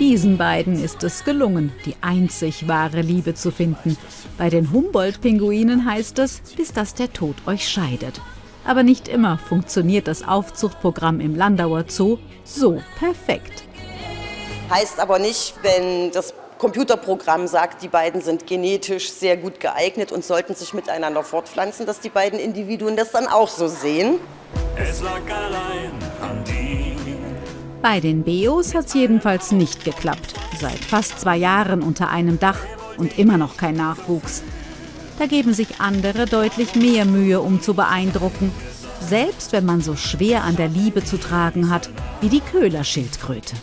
Diesen 0.00 0.38
beiden 0.38 0.82
ist 0.82 1.04
es 1.04 1.24
gelungen, 1.24 1.74
die 1.84 1.94
einzig 2.00 2.66
wahre 2.66 3.02
Liebe 3.02 3.34
zu 3.34 3.50
finden. 3.50 3.98
Bei 4.38 4.48
den 4.48 4.72
Humboldt-Pinguinen 4.72 5.84
heißt 5.84 6.18
es, 6.20 6.40
bis 6.56 6.72
dass 6.72 6.94
der 6.94 7.12
Tod 7.12 7.36
euch 7.46 7.68
scheidet. 7.68 8.18
Aber 8.64 8.82
nicht 8.82 9.08
immer 9.08 9.36
funktioniert 9.36 10.08
das 10.08 10.26
Aufzuchtprogramm 10.26 11.20
im 11.20 11.36
Landauer 11.36 11.84
Zoo 11.86 12.16
so 12.44 12.82
perfekt. 12.98 13.64
Heißt 14.70 15.00
aber 15.00 15.18
nicht, 15.18 15.56
wenn 15.60 16.10
das 16.12 16.32
Computerprogramm 16.56 17.46
sagt, 17.46 17.82
die 17.82 17.88
beiden 17.88 18.22
sind 18.22 18.46
genetisch 18.46 19.12
sehr 19.12 19.36
gut 19.36 19.60
geeignet 19.60 20.12
und 20.12 20.24
sollten 20.24 20.54
sich 20.54 20.72
miteinander 20.72 21.22
fortpflanzen, 21.22 21.84
dass 21.84 22.00
die 22.00 22.08
beiden 22.08 22.38
Individuen 22.38 22.96
das 22.96 23.10
dann 23.12 23.26
auch 23.26 23.48
so 23.48 23.68
sehen. 23.68 24.14
Es 24.78 25.02
lag 25.02 25.20
allein 25.30 25.92
an. 26.22 26.39
Bei 27.82 27.98
den 27.98 28.24
Beos 28.24 28.74
hat 28.74 28.86
es 28.86 28.94
jedenfalls 28.94 29.52
nicht 29.52 29.84
geklappt. 29.84 30.34
Seit 30.60 30.84
fast 30.84 31.18
zwei 31.18 31.38
Jahren 31.38 31.82
unter 31.82 32.10
einem 32.10 32.38
Dach 32.38 32.58
und 32.98 33.18
immer 33.18 33.38
noch 33.38 33.56
kein 33.56 33.74
Nachwuchs. 33.74 34.42
Da 35.18 35.24
geben 35.24 35.54
sich 35.54 35.80
andere 35.80 36.26
deutlich 36.26 36.74
mehr 36.74 37.06
Mühe, 37.06 37.40
um 37.40 37.62
zu 37.62 37.72
beeindrucken. 37.72 38.52
Selbst 39.00 39.52
wenn 39.52 39.64
man 39.64 39.80
so 39.80 39.96
schwer 39.96 40.44
an 40.44 40.56
der 40.56 40.68
Liebe 40.68 41.04
zu 41.04 41.18
tragen 41.18 41.70
hat 41.70 41.88
wie 42.20 42.28
die 42.28 42.40
Köhlerschildkröte. 42.40 43.56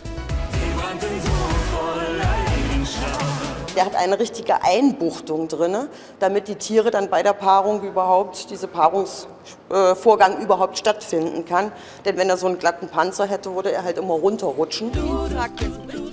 Der 3.78 3.84
hat 3.84 3.94
eine 3.94 4.18
richtige 4.18 4.64
Einbuchtung 4.64 5.46
drin, 5.46 5.76
damit 6.18 6.48
die 6.48 6.56
Tiere 6.56 6.90
dann 6.90 7.08
bei 7.08 7.22
der 7.22 7.32
Paarung 7.32 7.80
überhaupt, 7.84 8.50
diese 8.50 8.66
Paarungsvorgang 8.66 10.42
überhaupt 10.42 10.78
stattfinden 10.78 11.44
kann. 11.44 11.70
Denn 12.04 12.16
wenn 12.16 12.28
er 12.28 12.36
so 12.36 12.48
einen 12.48 12.58
glatten 12.58 12.88
Panzer 12.88 13.26
hätte, 13.26 13.54
würde 13.54 13.70
er 13.70 13.84
halt 13.84 13.96
immer 13.96 14.14
runterrutschen. 14.14 14.90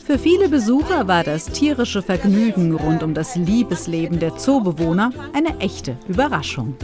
Für 0.06 0.20
viele 0.20 0.48
Besucher 0.48 1.08
war 1.08 1.24
das 1.24 1.46
tierische 1.46 2.04
Vergnügen 2.04 2.76
rund 2.76 3.02
um 3.02 3.16
das 3.16 3.36
Liebesleben 3.36 4.20
der 4.20 4.38
Zoobewohner 4.38 5.10
eine 5.34 5.58
echte 5.58 5.98
Überraschung. 6.08 6.76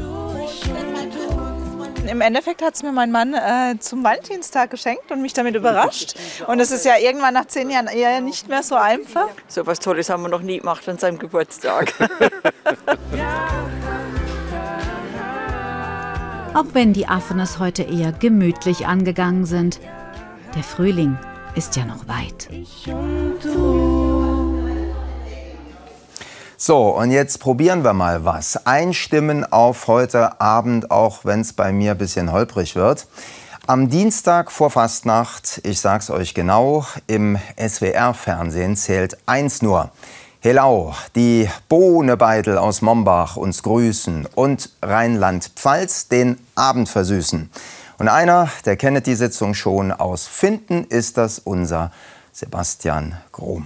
Im 2.10 2.22
Endeffekt 2.22 2.62
hat 2.62 2.76
es 2.76 2.84
mir 2.84 2.92
mein 2.92 3.12
Mann 3.12 3.34
äh, 3.34 3.80
zum 3.80 4.04
Valentinstag 4.04 4.70
geschenkt 4.70 5.12
und 5.12 5.22
mich 5.22 5.34
damit 5.34 5.56
überrascht. 5.56 6.16
Und 6.48 6.60
es 6.60 6.72
ist 6.72 6.86
ja 6.86 6.98
irgendwann 6.98 7.34
nach 7.34 7.48
zehn 7.48 7.70
Jahren 7.70 7.88
eher 7.88 8.22
nicht 8.22 8.48
mehr 8.50 8.64
so 8.64 8.76
einfach. 8.76 9.28
So 9.48 9.68
was 9.68 9.80
Tolles 9.80 10.10
haben 10.10 10.24
wir 10.24 10.30
noch 10.30 10.42
nie 10.42 10.60
gemacht 10.60 10.88
an 10.90 10.98
seinem 10.98 11.20
Geburtstag. 11.20 11.94
Auch 16.54 16.66
wenn 16.74 16.92
die 16.92 17.08
Affen 17.08 17.40
es 17.40 17.60
heute 17.60 17.84
eher 17.84 18.12
gemütlich 18.12 18.86
angegangen 18.86 19.46
sind. 19.46 19.80
Der 20.56 20.64
Frühling 20.64 21.18
ist 21.56 21.78
ja 21.78 21.86
noch 21.86 22.08
weit. 22.10 22.50
Ich 22.52 22.88
und 22.88 23.40
du. 23.42 24.01
So, 26.64 26.90
und 26.90 27.10
jetzt 27.10 27.40
probieren 27.40 27.84
wir 27.84 27.94
mal 27.94 28.24
was. 28.24 28.68
Einstimmen 28.68 29.52
auf 29.52 29.88
heute 29.88 30.40
Abend, 30.40 30.92
auch 30.92 31.26
wenn 31.26 31.42
es 31.42 31.54
bei 31.54 31.74
mir 31.74 31.94
ein 31.94 31.98
bisschen 31.98 32.32
holprig 32.32 32.76
wird. 32.76 33.08
Am 33.66 33.90
Dienstag 33.90 34.52
vor 34.52 34.70
Fastnacht, 34.70 35.60
ich 35.64 35.80
sag's 35.80 36.12
euch 36.12 36.36
genau, 36.36 36.86
im 37.08 37.40
SWR-Fernsehen 37.58 38.76
zählt 38.76 39.18
eins 39.26 39.64
nur. 39.64 39.90
Helau, 40.40 40.94
die 41.16 41.50
Bohnebeitel 41.68 42.60
aus 42.60 42.84
Mombach 42.84 43.38
uns 43.38 43.64
grüßen 43.64 44.28
und 44.36 44.70
Rheinland-Pfalz 44.84 46.10
den 46.10 46.38
Abend 46.54 46.90
versüßen. 46.90 47.50
Und 47.98 48.08
einer, 48.08 48.50
der 48.66 48.78
kennt 48.78 49.08
die 49.08 49.16
Sitzung 49.16 49.56
schon 49.56 49.92
aus 49.92 50.28
Finden, 50.28 50.84
ist 50.84 51.18
das 51.18 51.40
unser 51.40 51.92
Sebastian 52.32 53.18
Grom. 53.32 53.66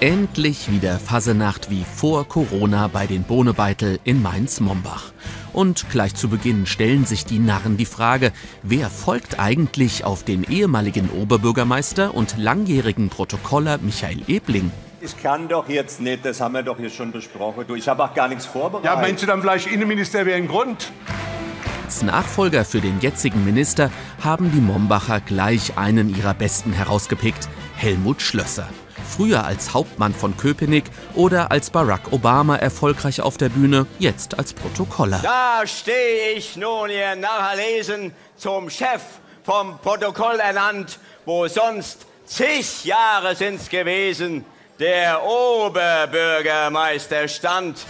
Endlich 0.00 0.72
wieder 0.72 0.98
Fasenacht 0.98 1.68
wie 1.68 1.84
vor 1.84 2.26
Corona 2.26 2.88
bei 2.88 3.06
den 3.06 3.22
Bohnebeitel 3.22 3.98
in 4.02 4.22
Mainz-Mombach. 4.22 5.12
Und 5.52 5.90
gleich 5.90 6.14
zu 6.14 6.30
Beginn 6.30 6.64
stellen 6.64 7.04
sich 7.04 7.26
die 7.26 7.38
Narren 7.38 7.76
die 7.76 7.84
Frage, 7.84 8.32
wer 8.62 8.88
folgt 8.88 9.38
eigentlich 9.38 10.02
auf 10.04 10.22
den 10.22 10.44
ehemaligen 10.44 11.10
Oberbürgermeister 11.10 12.14
und 12.14 12.38
langjährigen 12.38 13.10
Protokoller 13.10 13.76
Michael 13.76 14.22
Ebling? 14.26 14.70
Ich 15.02 15.22
kann 15.22 15.48
doch 15.48 15.68
jetzt 15.68 16.00
nicht, 16.00 16.24
das 16.24 16.40
haben 16.40 16.54
wir 16.54 16.62
doch 16.62 16.78
hier 16.78 16.88
schon 16.88 17.12
besprochen. 17.12 17.64
Du, 17.68 17.74
ich 17.74 17.86
habe 17.86 18.02
auch 18.02 18.14
gar 18.14 18.28
nichts 18.28 18.46
vorbereitet. 18.46 18.90
Ja, 18.90 18.96
meinst 18.98 19.22
du 19.22 19.26
dann 19.26 19.42
vielleicht 19.42 19.66
Innenminister 19.66 20.24
wäre 20.24 20.38
ein 20.38 20.48
Grund? 20.48 20.92
Als 21.84 22.02
Nachfolger 22.02 22.64
für 22.64 22.80
den 22.80 23.00
jetzigen 23.00 23.44
Minister 23.44 23.90
haben 24.24 24.50
die 24.50 24.62
Mombacher 24.62 25.20
gleich 25.20 25.76
einen 25.76 26.16
ihrer 26.16 26.32
Besten 26.32 26.72
herausgepickt, 26.72 27.50
Helmut 27.76 28.22
Schlösser. 28.22 28.66
Früher 29.16 29.44
als 29.44 29.74
Hauptmann 29.74 30.14
von 30.14 30.36
Köpenick 30.36 30.84
oder 31.14 31.50
als 31.50 31.70
Barack 31.70 32.12
Obama 32.12 32.56
erfolgreich 32.56 33.20
auf 33.20 33.36
der 33.36 33.48
Bühne, 33.48 33.86
jetzt 33.98 34.38
als 34.38 34.52
Protokoller. 34.52 35.20
Da 35.22 35.66
stehe 35.66 36.34
ich 36.36 36.56
nun, 36.56 36.90
ihr 36.90 37.16
Nachlesen, 37.16 38.12
zum 38.36 38.70
Chef 38.70 39.02
vom 39.42 39.78
Protokoll 39.78 40.38
ernannt, 40.38 40.98
wo 41.24 41.48
sonst 41.48 42.06
zig 42.24 42.84
Jahre 42.84 43.34
sind's 43.34 43.68
gewesen, 43.68 44.44
der 44.78 45.22
Oberbürgermeister 45.24 47.26
stand. 47.28 47.84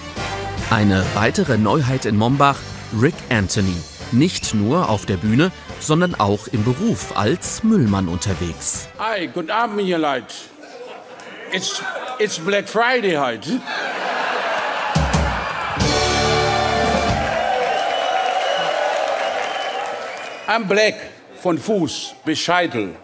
Eine 0.71 1.05
weitere 1.15 1.59
Neuheit 1.59 2.07
in 2.07 2.17
Mombach, 2.17 2.57
Rick 3.01 3.15
Anthony. 3.29 3.77
Nicht 4.13 4.55
nur 4.55 4.89
auf 4.89 5.07
der 5.07 5.19
Bühne, 5.19 5.53
sondern 5.79 6.15
auch 6.15 6.49
im 6.49 6.65
Beruf 6.65 7.17
als 7.17 7.63
Müllmann 7.63 8.09
unterwegs. 8.09 8.89
Hi, 8.99 9.29
guten 9.29 9.51
Abend, 9.51 9.83
ihr 9.83 9.99
Leute. 9.99 10.35
It's, 11.53 11.83
it's 12.21 12.39
Black 12.39 12.69
Friday 12.69 13.17
heute. 13.17 13.61
I'm 20.47 20.69
black 20.69 20.95
von 21.43 21.59
Fuß 21.59 22.15
bis 22.25 22.39
Scheitel. 22.39 22.95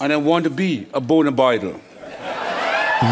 And 0.00 0.12
I 0.12 0.16
want 0.16 0.44
to 0.44 0.50
be 0.50 0.86
a 0.94 1.00
Bohnenbeutel. 1.00 1.78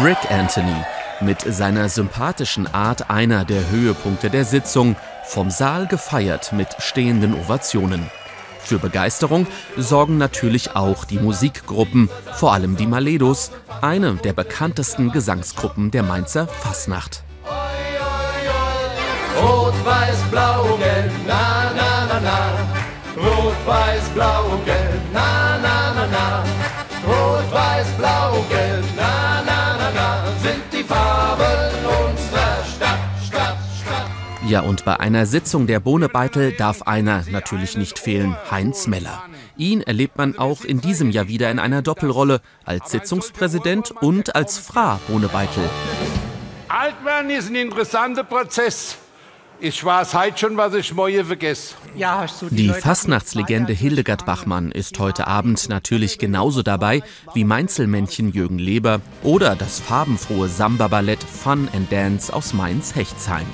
Rick 0.03 0.31
Anthony, 0.31 0.85
mit 1.19 1.41
seiner 1.41 1.87
sympathischen 1.87 2.65
Art 2.73 3.11
einer 3.11 3.45
der 3.45 3.69
Höhepunkte 3.69 4.31
der 4.31 4.45
Sitzung, 4.45 4.95
vom 5.23 5.51
Saal 5.51 5.85
gefeiert 5.85 6.51
mit 6.51 6.67
stehenden 6.79 7.35
Ovationen. 7.35 8.09
Für 8.63 8.79
Begeisterung 8.79 9.47
sorgen 9.77 10.17
natürlich 10.17 10.75
auch 10.75 11.05
die 11.05 11.19
Musikgruppen, 11.19 12.09
vor 12.33 12.53
allem 12.53 12.77
die 12.77 12.87
Maledos, 12.87 13.51
eine 13.81 14.15
der 14.15 14.33
bekanntesten 14.33 15.11
Gesangsgruppen 15.11 15.91
der 15.91 16.03
Mainzer 16.03 16.47
Fasnacht. 16.47 17.23
Rot, 19.41 19.73
weiß, 19.85 20.17
blau, 20.29 20.77
gelb, 20.77 21.11
na, 21.27 21.71
na, 21.75 22.05
na, 22.07 22.19
na. 22.19 22.39
Rot, 23.17 23.55
weiß, 23.65 24.09
blau, 24.13 24.59
gelb, 24.65 25.01
na, 25.11 25.57
na, 25.57 25.93
na, 25.93 26.05
na. 26.07 26.43
Rot, 27.07 27.51
weiß, 27.51 27.87
blau, 27.97 28.45
gelb, 28.49 28.85
na, 28.95 29.41
na, 29.45 29.77
na, 29.77 29.89
na. 29.95 30.23
Sind 30.43 30.63
die 30.71 30.83
Farben 30.83 31.70
Ja, 34.51 34.59
und 34.59 34.83
bei 34.83 34.99
einer 34.99 35.25
Sitzung 35.25 35.65
der 35.65 35.79
Bohnebeitel 35.79 36.51
darf 36.51 36.81
einer 36.81 37.23
natürlich 37.31 37.77
nicht 37.77 37.97
fehlen, 37.97 38.35
Heinz 38.51 38.85
Meller. 38.85 39.23
Ihn 39.55 39.79
erlebt 39.79 40.17
man 40.17 40.37
auch 40.37 40.65
in 40.65 40.81
diesem 40.81 41.09
Jahr 41.09 41.29
wieder 41.29 41.49
in 41.49 41.57
einer 41.57 41.81
Doppelrolle, 41.81 42.41
als 42.65 42.91
Sitzungspräsident 42.91 43.91
und 43.91 44.35
als 44.35 44.57
Fra 44.57 44.99
Bohnebeitel. 45.07 45.63
Altwerden 46.67 47.31
ist 47.31 47.47
ein 47.47 47.55
interessanter 47.55 48.25
Prozess. 48.25 48.97
Ich 49.61 49.85
weiß 49.85 50.15
heute 50.15 50.37
schon, 50.37 50.57
was 50.57 50.73
ich 50.73 50.93
morgen 50.93 51.23
vergesse. 51.23 51.75
Ja, 51.95 52.25
du 52.41 52.49
Die 52.49 52.73
Fastnachtslegende 52.73 53.71
Hildegard 53.71 54.25
Bachmann 54.25 54.71
ist 54.71 54.99
heute 54.99 55.27
Abend 55.27 55.69
natürlich 55.69 56.19
genauso 56.19 56.61
dabei 56.61 57.03
wie 57.33 57.45
Mainzelmännchen 57.45 58.33
Jürgen 58.33 58.59
Leber 58.59 58.99
oder 59.23 59.55
das 59.55 59.79
farbenfrohe 59.79 60.49
Samba-Ballett 60.49 61.23
Fun 61.23 61.69
and 61.73 61.89
Dance 61.89 62.33
aus 62.33 62.53
Mainz-Hechtsheim. 62.53 63.45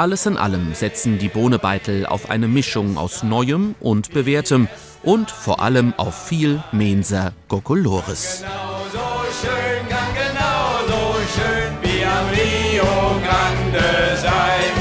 Alles 0.00 0.24
in 0.24 0.38
allem 0.38 0.72
setzen 0.72 1.18
die 1.18 1.28
Bohnebeitel 1.28 2.06
auf 2.06 2.30
eine 2.30 2.48
Mischung 2.48 2.96
aus 2.96 3.22
Neuem 3.22 3.74
und 3.80 4.14
Bewährtem 4.14 4.66
und 5.02 5.30
vor 5.30 5.60
allem 5.60 5.92
auf 5.98 6.14
viel 6.14 6.62
Mensa 6.72 7.32
Gokolores. 7.48 8.38
So 8.40 8.98
schön, 9.42 9.86
kann 9.90 10.08
genau 10.14 10.88
so 10.88 11.20
schön 11.34 11.76
wie 11.82 12.02
am 12.02 12.30
Rio 12.30 12.82
Grande 13.20 14.16
sein. 14.16 14.72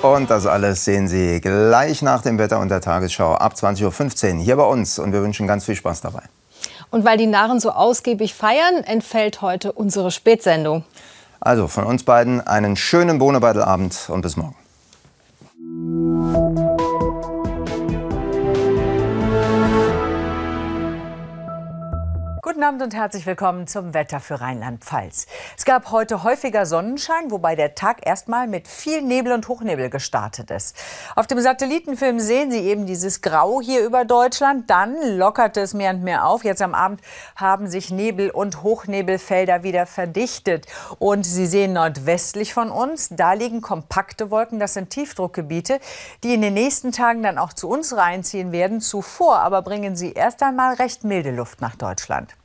Und 0.00 0.30
das 0.30 0.46
alles 0.46 0.82
sehen 0.86 1.06
Sie 1.06 1.42
gleich 1.42 2.00
nach 2.00 2.22
dem 2.22 2.38
Wetter 2.38 2.60
und 2.60 2.70
der 2.70 2.80
Tagesschau 2.80 3.34
ab 3.34 3.52
20.15 3.52 4.36
Uhr 4.36 4.42
hier 4.42 4.56
bei 4.56 4.64
uns. 4.64 4.98
Und 4.98 5.12
wir 5.12 5.20
wünschen 5.20 5.46
ganz 5.46 5.66
viel 5.66 5.76
Spaß 5.76 6.00
dabei. 6.00 6.22
Und 6.90 7.04
weil 7.04 7.18
die 7.18 7.26
Narren 7.26 7.60
so 7.60 7.72
ausgiebig 7.72 8.32
feiern, 8.32 8.84
entfällt 8.84 9.42
heute 9.42 9.72
unsere 9.72 10.10
Spätsendung. 10.10 10.84
Also 11.44 11.68
von 11.68 11.84
uns 11.84 12.04
beiden 12.04 12.40
einen 12.40 12.74
schönen 12.74 13.18
Bohnebeidelabend 13.18 14.08
und 14.08 14.22
bis 14.22 14.38
morgen. 14.38 14.56
Guten 22.54 22.66
Abend 22.66 22.82
und 22.82 22.94
herzlich 22.94 23.26
willkommen 23.26 23.66
zum 23.66 23.94
Wetter 23.94 24.20
für 24.20 24.40
Rheinland-Pfalz. 24.40 25.26
Es 25.58 25.64
gab 25.64 25.90
heute 25.90 26.22
häufiger 26.22 26.66
Sonnenschein, 26.66 27.32
wobei 27.32 27.56
der 27.56 27.74
Tag 27.74 28.06
erstmal 28.06 28.46
mit 28.46 28.68
viel 28.68 29.02
Nebel 29.02 29.32
und 29.32 29.48
Hochnebel 29.48 29.90
gestartet 29.90 30.52
ist. 30.52 30.76
Auf 31.16 31.26
dem 31.26 31.40
Satellitenfilm 31.40 32.20
sehen 32.20 32.52
Sie 32.52 32.60
eben 32.60 32.86
dieses 32.86 33.22
Grau 33.22 33.60
hier 33.60 33.84
über 33.84 34.04
Deutschland. 34.04 34.70
Dann 34.70 34.94
lockerte 35.18 35.62
es 35.62 35.74
mehr 35.74 35.90
und 35.90 36.04
mehr 36.04 36.26
auf. 36.26 36.44
Jetzt 36.44 36.62
am 36.62 36.76
Abend 36.76 37.00
haben 37.34 37.66
sich 37.66 37.90
Nebel- 37.90 38.30
und 38.30 38.62
Hochnebelfelder 38.62 39.64
wieder 39.64 39.84
verdichtet. 39.84 40.68
Und 41.00 41.26
Sie 41.26 41.46
sehen 41.46 41.72
nordwestlich 41.72 42.54
von 42.54 42.70
uns, 42.70 43.08
da 43.10 43.32
liegen 43.32 43.62
kompakte 43.62 44.30
Wolken. 44.30 44.60
Das 44.60 44.74
sind 44.74 44.90
Tiefdruckgebiete, 44.90 45.80
die 46.22 46.34
in 46.34 46.40
den 46.40 46.54
nächsten 46.54 46.92
Tagen 46.92 47.24
dann 47.24 47.36
auch 47.36 47.52
zu 47.52 47.68
uns 47.68 47.96
reinziehen 47.96 48.52
werden. 48.52 48.80
Zuvor 48.80 49.40
aber 49.40 49.62
bringen 49.62 49.96
sie 49.96 50.12
erst 50.12 50.40
einmal 50.44 50.74
recht 50.74 51.02
milde 51.02 51.32
Luft 51.32 51.60
nach 51.60 51.74
Deutschland. 51.74 52.36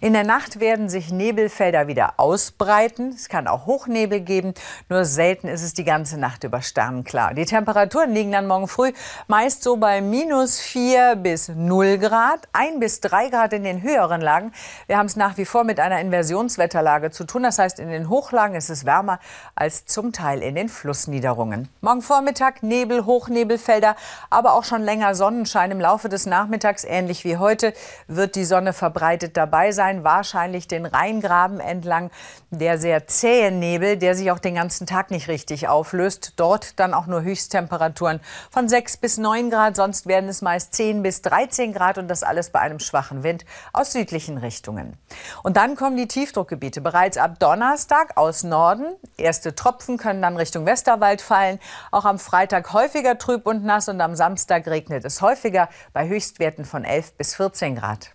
In 0.00 0.12
der 0.12 0.24
Nacht 0.24 0.60
werden 0.60 0.88
sich 0.88 1.10
Nebelfelder 1.10 1.86
wieder 1.86 2.14
ausbreiten. 2.16 3.10
Es 3.10 3.28
kann 3.28 3.46
auch 3.46 3.66
Hochnebel 3.66 4.20
geben, 4.20 4.54
nur 4.88 5.04
selten 5.04 5.48
ist 5.48 5.62
es 5.62 5.74
die 5.74 5.84
ganze 5.84 6.18
Nacht 6.18 6.44
über 6.44 6.62
sternenklar. 6.62 7.34
Die 7.34 7.44
Temperaturen 7.44 8.12
liegen 8.12 8.32
dann 8.32 8.46
morgen 8.46 8.68
früh 8.68 8.92
meist 9.26 9.62
so 9.62 9.76
bei 9.76 10.00
minus 10.00 10.60
4 10.60 11.16
bis 11.16 11.48
0 11.48 11.98
Grad, 11.98 12.48
1 12.52 12.80
bis 12.80 13.00
3 13.00 13.28
Grad 13.30 13.52
in 13.52 13.64
den 13.64 13.82
höheren 13.82 14.20
Lagen. 14.20 14.52
Wir 14.86 14.98
haben 14.98 15.06
es 15.06 15.16
nach 15.16 15.36
wie 15.36 15.44
vor 15.44 15.64
mit 15.64 15.80
einer 15.80 16.00
Inversionswetterlage 16.00 17.10
zu 17.10 17.24
tun. 17.24 17.42
Das 17.42 17.58
heißt, 17.58 17.78
in 17.78 17.88
den 17.88 18.08
Hochlagen 18.08 18.54
ist 18.54 18.70
es 18.70 18.84
wärmer 18.84 19.18
als 19.54 19.86
zum 19.86 20.12
Teil 20.12 20.42
in 20.42 20.54
den 20.54 20.68
Flussniederungen. 20.68 21.68
Morgen 21.80 22.02
Vormittag 22.02 22.62
Nebel, 22.62 23.04
Hochnebelfelder, 23.06 23.96
aber 24.30 24.54
auch 24.54 24.64
schon 24.64 24.82
länger 24.82 25.14
Sonnenschein. 25.14 25.70
Im 25.70 25.80
Laufe 25.80 26.08
des 26.08 26.26
Nachmittags, 26.26 26.84
ähnlich 26.84 27.24
wie 27.24 27.36
heute, 27.36 27.74
wird 28.08 28.34
die 28.34 28.44
Sonne 28.44 28.72
verbreitet 28.72 29.36
dabei 29.54 29.70
sein, 29.70 30.02
wahrscheinlich 30.02 30.66
den 30.66 30.84
Rheingraben 30.84 31.60
entlang. 31.60 32.10
Der 32.50 32.76
sehr 32.76 33.06
zähe 33.06 33.52
Nebel, 33.52 33.96
der 33.96 34.16
sich 34.16 34.32
auch 34.32 34.40
den 34.40 34.56
ganzen 34.56 34.84
Tag 34.84 35.12
nicht 35.12 35.28
richtig 35.28 35.68
auflöst. 35.68 36.32
Dort 36.36 36.80
dann 36.80 36.92
auch 36.92 37.06
nur 37.06 37.22
Höchsttemperaturen 37.22 38.18
von 38.50 38.68
6 38.68 38.96
bis 38.96 39.16
9 39.16 39.50
Grad. 39.50 39.76
Sonst 39.76 40.06
werden 40.06 40.28
es 40.28 40.42
meist 40.42 40.74
10 40.74 41.04
bis 41.04 41.22
13 41.22 41.72
Grad 41.72 41.98
und 41.98 42.08
das 42.08 42.24
alles 42.24 42.50
bei 42.50 42.58
einem 42.58 42.80
schwachen 42.80 43.22
Wind 43.22 43.44
aus 43.72 43.92
südlichen 43.92 44.38
Richtungen. 44.38 44.96
Und 45.44 45.56
dann 45.56 45.76
kommen 45.76 45.96
die 45.96 46.08
Tiefdruckgebiete 46.08 46.80
bereits 46.80 47.16
ab 47.16 47.38
Donnerstag 47.38 48.16
aus 48.16 48.42
Norden. 48.42 48.86
Erste 49.16 49.54
Tropfen 49.54 49.98
können 49.98 50.20
dann 50.20 50.36
Richtung 50.36 50.66
Westerwald 50.66 51.22
fallen. 51.22 51.60
Auch 51.92 52.06
am 52.06 52.18
Freitag 52.18 52.72
häufiger 52.72 53.18
trüb 53.18 53.46
und 53.46 53.64
nass 53.64 53.88
und 53.88 54.00
am 54.00 54.16
Samstag 54.16 54.66
regnet 54.66 55.04
es 55.04 55.22
häufiger 55.22 55.68
bei 55.92 56.08
Höchstwerten 56.08 56.64
von 56.64 56.82
11 56.82 57.12
bis 57.12 57.36
14 57.36 57.76
Grad. 57.76 58.13